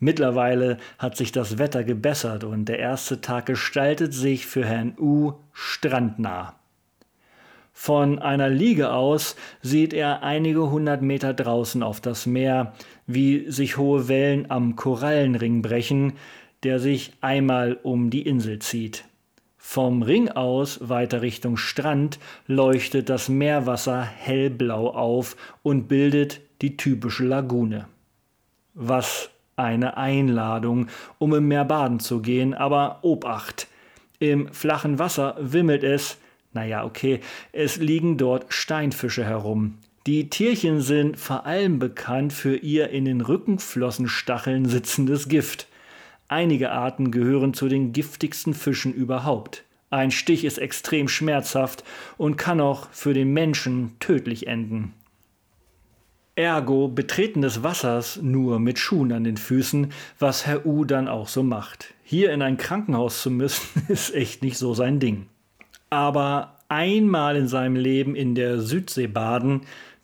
Mittlerweile 0.00 0.78
hat 0.98 1.16
sich 1.16 1.32
das 1.32 1.58
Wetter 1.58 1.84
gebessert 1.84 2.44
und 2.44 2.66
der 2.66 2.78
erste 2.78 3.20
Tag 3.20 3.46
gestaltet 3.46 4.14
sich 4.14 4.46
für 4.46 4.64
Herrn 4.64 4.94
U 4.98 5.32
strandnah. 5.52 6.54
Von 7.72 8.18
einer 8.18 8.48
Liege 8.48 8.90
aus 8.90 9.36
sieht 9.62 9.92
er 9.92 10.24
einige 10.24 10.70
hundert 10.70 11.00
Meter 11.00 11.32
draußen 11.32 11.82
auf 11.82 12.00
das 12.00 12.26
Meer, 12.26 12.74
wie 13.06 13.50
sich 13.50 13.76
hohe 13.76 14.08
Wellen 14.08 14.50
am 14.50 14.74
Korallenring 14.74 15.62
brechen, 15.62 16.14
der 16.64 16.80
sich 16.80 17.12
einmal 17.20 17.78
um 17.82 18.10
die 18.10 18.22
Insel 18.22 18.58
zieht. 18.58 19.04
Vom 19.56 20.02
Ring 20.02 20.28
aus 20.28 20.88
weiter 20.88 21.22
Richtung 21.22 21.56
Strand 21.56 22.18
leuchtet 22.46 23.08
das 23.08 23.28
Meerwasser 23.28 24.02
hellblau 24.02 24.88
auf 24.88 25.36
und 25.62 25.88
bildet 25.88 26.40
die 26.62 26.76
typische 26.76 27.24
Lagune. 27.24 27.86
Was 28.74 29.30
eine 29.58 29.96
Einladung, 29.96 30.88
um 31.18 31.34
im 31.34 31.48
Meer 31.48 31.64
baden 31.64 32.00
zu 32.00 32.20
gehen, 32.20 32.54
aber 32.54 32.98
Obacht. 33.02 33.66
Im 34.18 34.48
flachen 34.52 34.98
Wasser 34.98 35.36
wimmelt 35.38 35.84
es, 35.84 36.18
naja, 36.52 36.84
okay, 36.84 37.20
es 37.52 37.76
liegen 37.76 38.16
dort 38.16 38.46
Steinfische 38.48 39.24
herum. 39.24 39.78
Die 40.06 40.30
Tierchen 40.30 40.80
sind 40.80 41.18
vor 41.18 41.44
allem 41.44 41.78
bekannt 41.78 42.32
für 42.32 42.56
ihr 42.56 42.88
in 42.88 43.04
den 43.04 43.20
Rückenflossenstacheln 43.20 44.66
sitzendes 44.66 45.28
Gift. 45.28 45.68
Einige 46.28 46.72
Arten 46.72 47.10
gehören 47.10 47.52
zu 47.52 47.68
den 47.68 47.92
giftigsten 47.92 48.54
Fischen 48.54 48.94
überhaupt. 48.94 49.64
Ein 49.90 50.10
Stich 50.10 50.44
ist 50.44 50.58
extrem 50.58 51.08
schmerzhaft 51.08 51.84
und 52.16 52.36
kann 52.36 52.60
auch 52.60 52.88
für 52.90 53.14
den 53.14 53.32
Menschen 53.32 53.96
tödlich 54.00 54.46
enden. 54.46 54.94
Ergo 56.38 56.86
Betreten 56.86 57.42
des 57.42 57.64
Wassers 57.64 58.20
nur 58.22 58.60
mit 58.60 58.78
Schuhen 58.78 59.10
an 59.10 59.24
den 59.24 59.36
Füßen, 59.36 59.88
was 60.20 60.46
Herr 60.46 60.64
U 60.66 60.84
dann 60.84 61.08
auch 61.08 61.26
so 61.26 61.42
macht. 61.42 61.94
Hier 62.04 62.32
in 62.32 62.42
ein 62.42 62.56
Krankenhaus 62.56 63.22
zu 63.22 63.30
müssen, 63.30 63.82
ist 63.88 64.14
echt 64.14 64.42
nicht 64.42 64.56
so 64.56 64.72
sein 64.72 65.00
Ding. 65.00 65.26
Aber 65.90 66.54
einmal 66.68 67.34
in 67.34 67.48
seinem 67.48 67.74
Leben 67.74 68.14
in 68.14 68.36
der 68.36 68.60
Südsee 68.60 69.08
baden, 69.08 69.62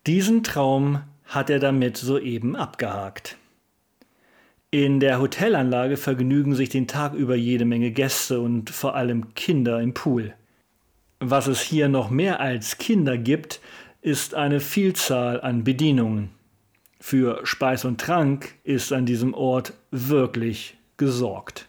diesen 0.09 0.43
Traum 0.43 1.03
hat 1.25 1.51
er 1.51 1.61
damit 1.61 1.97
soeben 1.99 2.57
abgehakt. 2.57 3.37
In 4.73 4.99
der 4.99 5.21
Hotelanlage 5.21 5.97
vergnügen 5.97 6.57
sich 6.57 6.69
den 6.69 6.89
Tag 6.89 7.15
über 7.15 7.37
jede 7.37 7.65
Menge 7.65 7.93
Gäste 7.93 8.41
und 8.41 8.71
vor 8.71 8.97
allem 8.97 9.35
Kinder 9.35 9.81
im 9.81 9.95
Pool. 9.95 10.35
Was 11.21 11.47
es 11.47 11.61
hier 11.61 11.89
noch 11.89 12.11
mehr 12.11 12.41
als 12.41 12.77
Kinder 12.77 13.17
gibt, 13.17 13.61
ist 14.05 14.35
eine 14.35 14.61
Vielzahl 14.61 15.41
an 15.41 15.65
Bedienungen. 15.65 16.29
Für 17.01 17.41
Speis 17.45 17.87
und 17.87 17.99
Trank 17.99 18.55
ist 18.63 18.93
an 18.93 19.07
diesem 19.07 19.33
Ort 19.33 19.73
wirklich 19.91 20.77
gesorgt. 20.99 21.69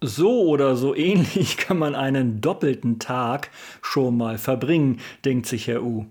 So 0.00 0.48
oder 0.48 0.74
so 0.74 0.96
ähnlich 0.96 1.56
kann 1.58 1.78
man 1.78 1.94
einen 1.94 2.40
doppelten 2.40 2.98
Tag 2.98 3.50
schon 3.82 4.16
mal 4.16 4.36
verbringen, 4.36 4.98
denkt 5.24 5.46
sich 5.46 5.68
Herr 5.68 5.84
U. 5.84 6.06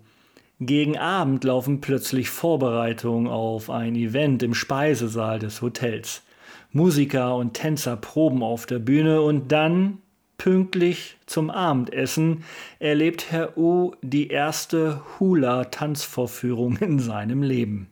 Gegen 0.62 0.98
Abend 0.98 1.44
laufen 1.44 1.82
plötzlich 1.82 2.30
Vorbereitungen 2.30 3.28
auf 3.28 3.70
ein 3.70 3.96
Event 3.96 4.44
im 4.44 4.54
Speisesaal 4.54 5.40
des 5.40 5.62
Hotels. 5.62 6.24
Musiker 6.72 7.36
und 7.36 7.54
Tänzer 7.54 7.98
proben 7.98 8.42
auf 8.42 8.66
der 8.66 8.80
Bühne 8.80 9.22
und 9.22 9.52
dann, 9.52 9.98
pünktlich 10.38 11.18
zum 11.26 11.50
Abendessen, 11.50 12.44
erlebt 12.80 13.32
Herr 13.32 13.58
U 13.58 13.94
die 14.02 14.28
erste 14.28 15.02
Hula-Tanzvorführung 15.20 16.78
in 16.78 17.00
seinem 17.00 17.44
Leben. 17.44 17.90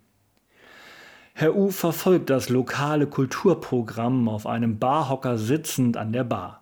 Herr 1.33 1.55
U 1.55 1.71
verfolgt 1.71 2.29
das 2.29 2.49
lokale 2.49 3.07
Kulturprogramm 3.07 4.29
auf 4.29 4.45
einem 4.45 4.77
Barhocker 4.77 5.37
sitzend 5.37 5.97
an 5.97 6.13
der 6.13 6.23
Bar. 6.23 6.61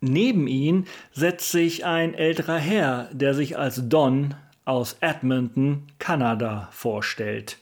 Neben 0.00 0.46
ihn 0.46 0.86
setzt 1.12 1.50
sich 1.50 1.84
ein 1.84 2.14
älterer 2.14 2.58
Herr, 2.58 3.08
der 3.12 3.34
sich 3.34 3.58
als 3.58 3.88
Don 3.88 4.34
aus 4.64 4.96
Edmonton, 5.00 5.86
Kanada, 5.98 6.68
vorstellt. 6.72 7.58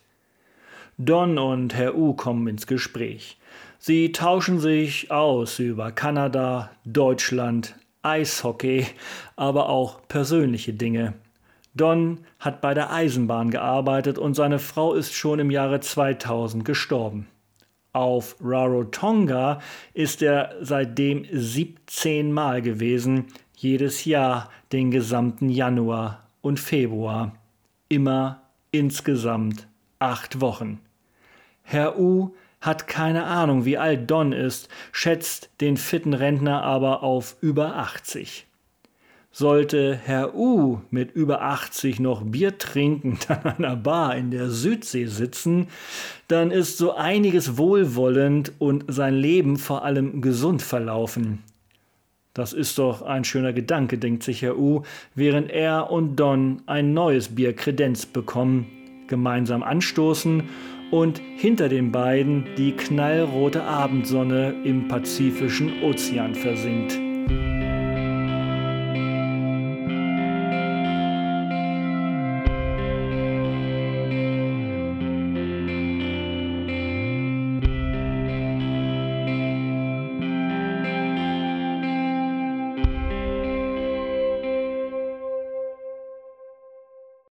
Don 0.99 1.37
und 1.37 1.75
Herr 1.75 1.95
U 1.95 2.15
kommen 2.15 2.49
ins 2.49 2.67
Gespräch. 2.67 3.37
Sie 3.79 4.13
tauschen 4.13 4.59
sich 4.61 5.11
aus 5.11 5.59
über 5.59 5.93
Kanada, 5.93 6.71
Deutschland, 6.87 7.75
Eishockey, 8.01 8.87
aber 9.37 9.69
auch 9.69 10.01
persönliche 10.09 10.73
Dinge. 10.73 11.13
Don 11.75 12.21
hat 12.39 12.63
bei 12.63 12.73
der 12.73 12.91
Eisenbahn 12.91 13.51
gearbeitet 13.51 14.17
und 14.17 14.33
seine 14.33 14.59
Frau 14.59 14.95
ist 14.95 15.13
schon 15.13 15.39
im 15.39 15.51
Jahre 15.51 15.81
2000 15.81 16.65
gestorben. 16.65 17.27
Auf 17.93 18.37
Rarotonga 18.43 19.61
ist 19.93 20.23
er 20.23 20.55
seitdem 20.63 21.27
17 21.31 22.33
Mal 22.33 22.63
gewesen, 22.63 23.27
jedes 23.55 24.07
Jahr 24.07 24.51
den 24.73 24.91
gesamten 24.91 25.51
Januar 25.51 26.27
und 26.41 26.59
Februar. 26.59 27.33
Immer 27.91 28.41
insgesamt 28.71 29.69
acht 29.99 30.41
Wochen. 30.41 30.81
Herr 31.69 31.99
U 31.99 32.31
hat 32.61 32.87
keine 32.87 33.25
Ahnung, 33.25 33.65
wie 33.65 33.77
alt 33.77 34.09
Don 34.09 34.31
ist, 34.31 34.69
schätzt 34.93 35.51
den 35.61 35.77
fitten 35.77 36.15
Rentner 36.15 36.63
aber 36.63 37.03
auf 37.03 37.37
über 37.41 37.75
80. 37.75 38.47
Sollte 39.33 39.99
Herr 40.05 40.37
U 40.37 40.79
mit 40.91 41.11
über 41.11 41.43
80 41.43 41.99
noch 41.99 42.23
Bier 42.23 42.57
trinkend 42.57 43.29
an 43.31 43.57
einer 43.57 43.75
Bar 43.75 44.17
in 44.17 44.31
der 44.31 44.49
Südsee 44.49 45.07
sitzen, 45.07 45.67
dann 46.29 46.53
ist 46.53 46.79
so 46.79 46.95
einiges 46.95 47.59
wohlwollend 47.59 48.53
und 48.61 48.85
sein 48.87 49.15
Leben 49.15 49.57
vor 49.57 49.85
allem 49.85 50.23
gesund 50.23 50.63
verlaufen. 50.63 51.43
Das 52.33 52.53
ist 52.53 52.79
doch 52.79 53.03
ein 53.03 53.25
schöner 53.25 53.53
Gedanke, 53.53 53.99
denkt 53.99 54.23
sich 54.23 54.43
Herr 54.43 54.57
U, 54.57 54.83
während 55.17 55.51
er 55.51 55.91
und 55.91 56.15
Don 56.15 56.63
ein 56.67 56.95
neues 56.95 57.35
Bier 57.35 57.57
Kredenz 57.57 58.07
bekommen, 58.07 58.69
gemeinsam 59.09 59.65
anstoßen 59.65 60.45
und 60.90 61.20
hinter 61.37 61.68
den 61.68 61.92
beiden 61.92 62.46
die 62.57 62.72
knallrote 62.72 63.62
Abendsonne 63.62 64.55
im 64.64 64.88
Pazifischen 64.88 65.83
Ozean 65.83 66.35
versinkt. 66.35 66.99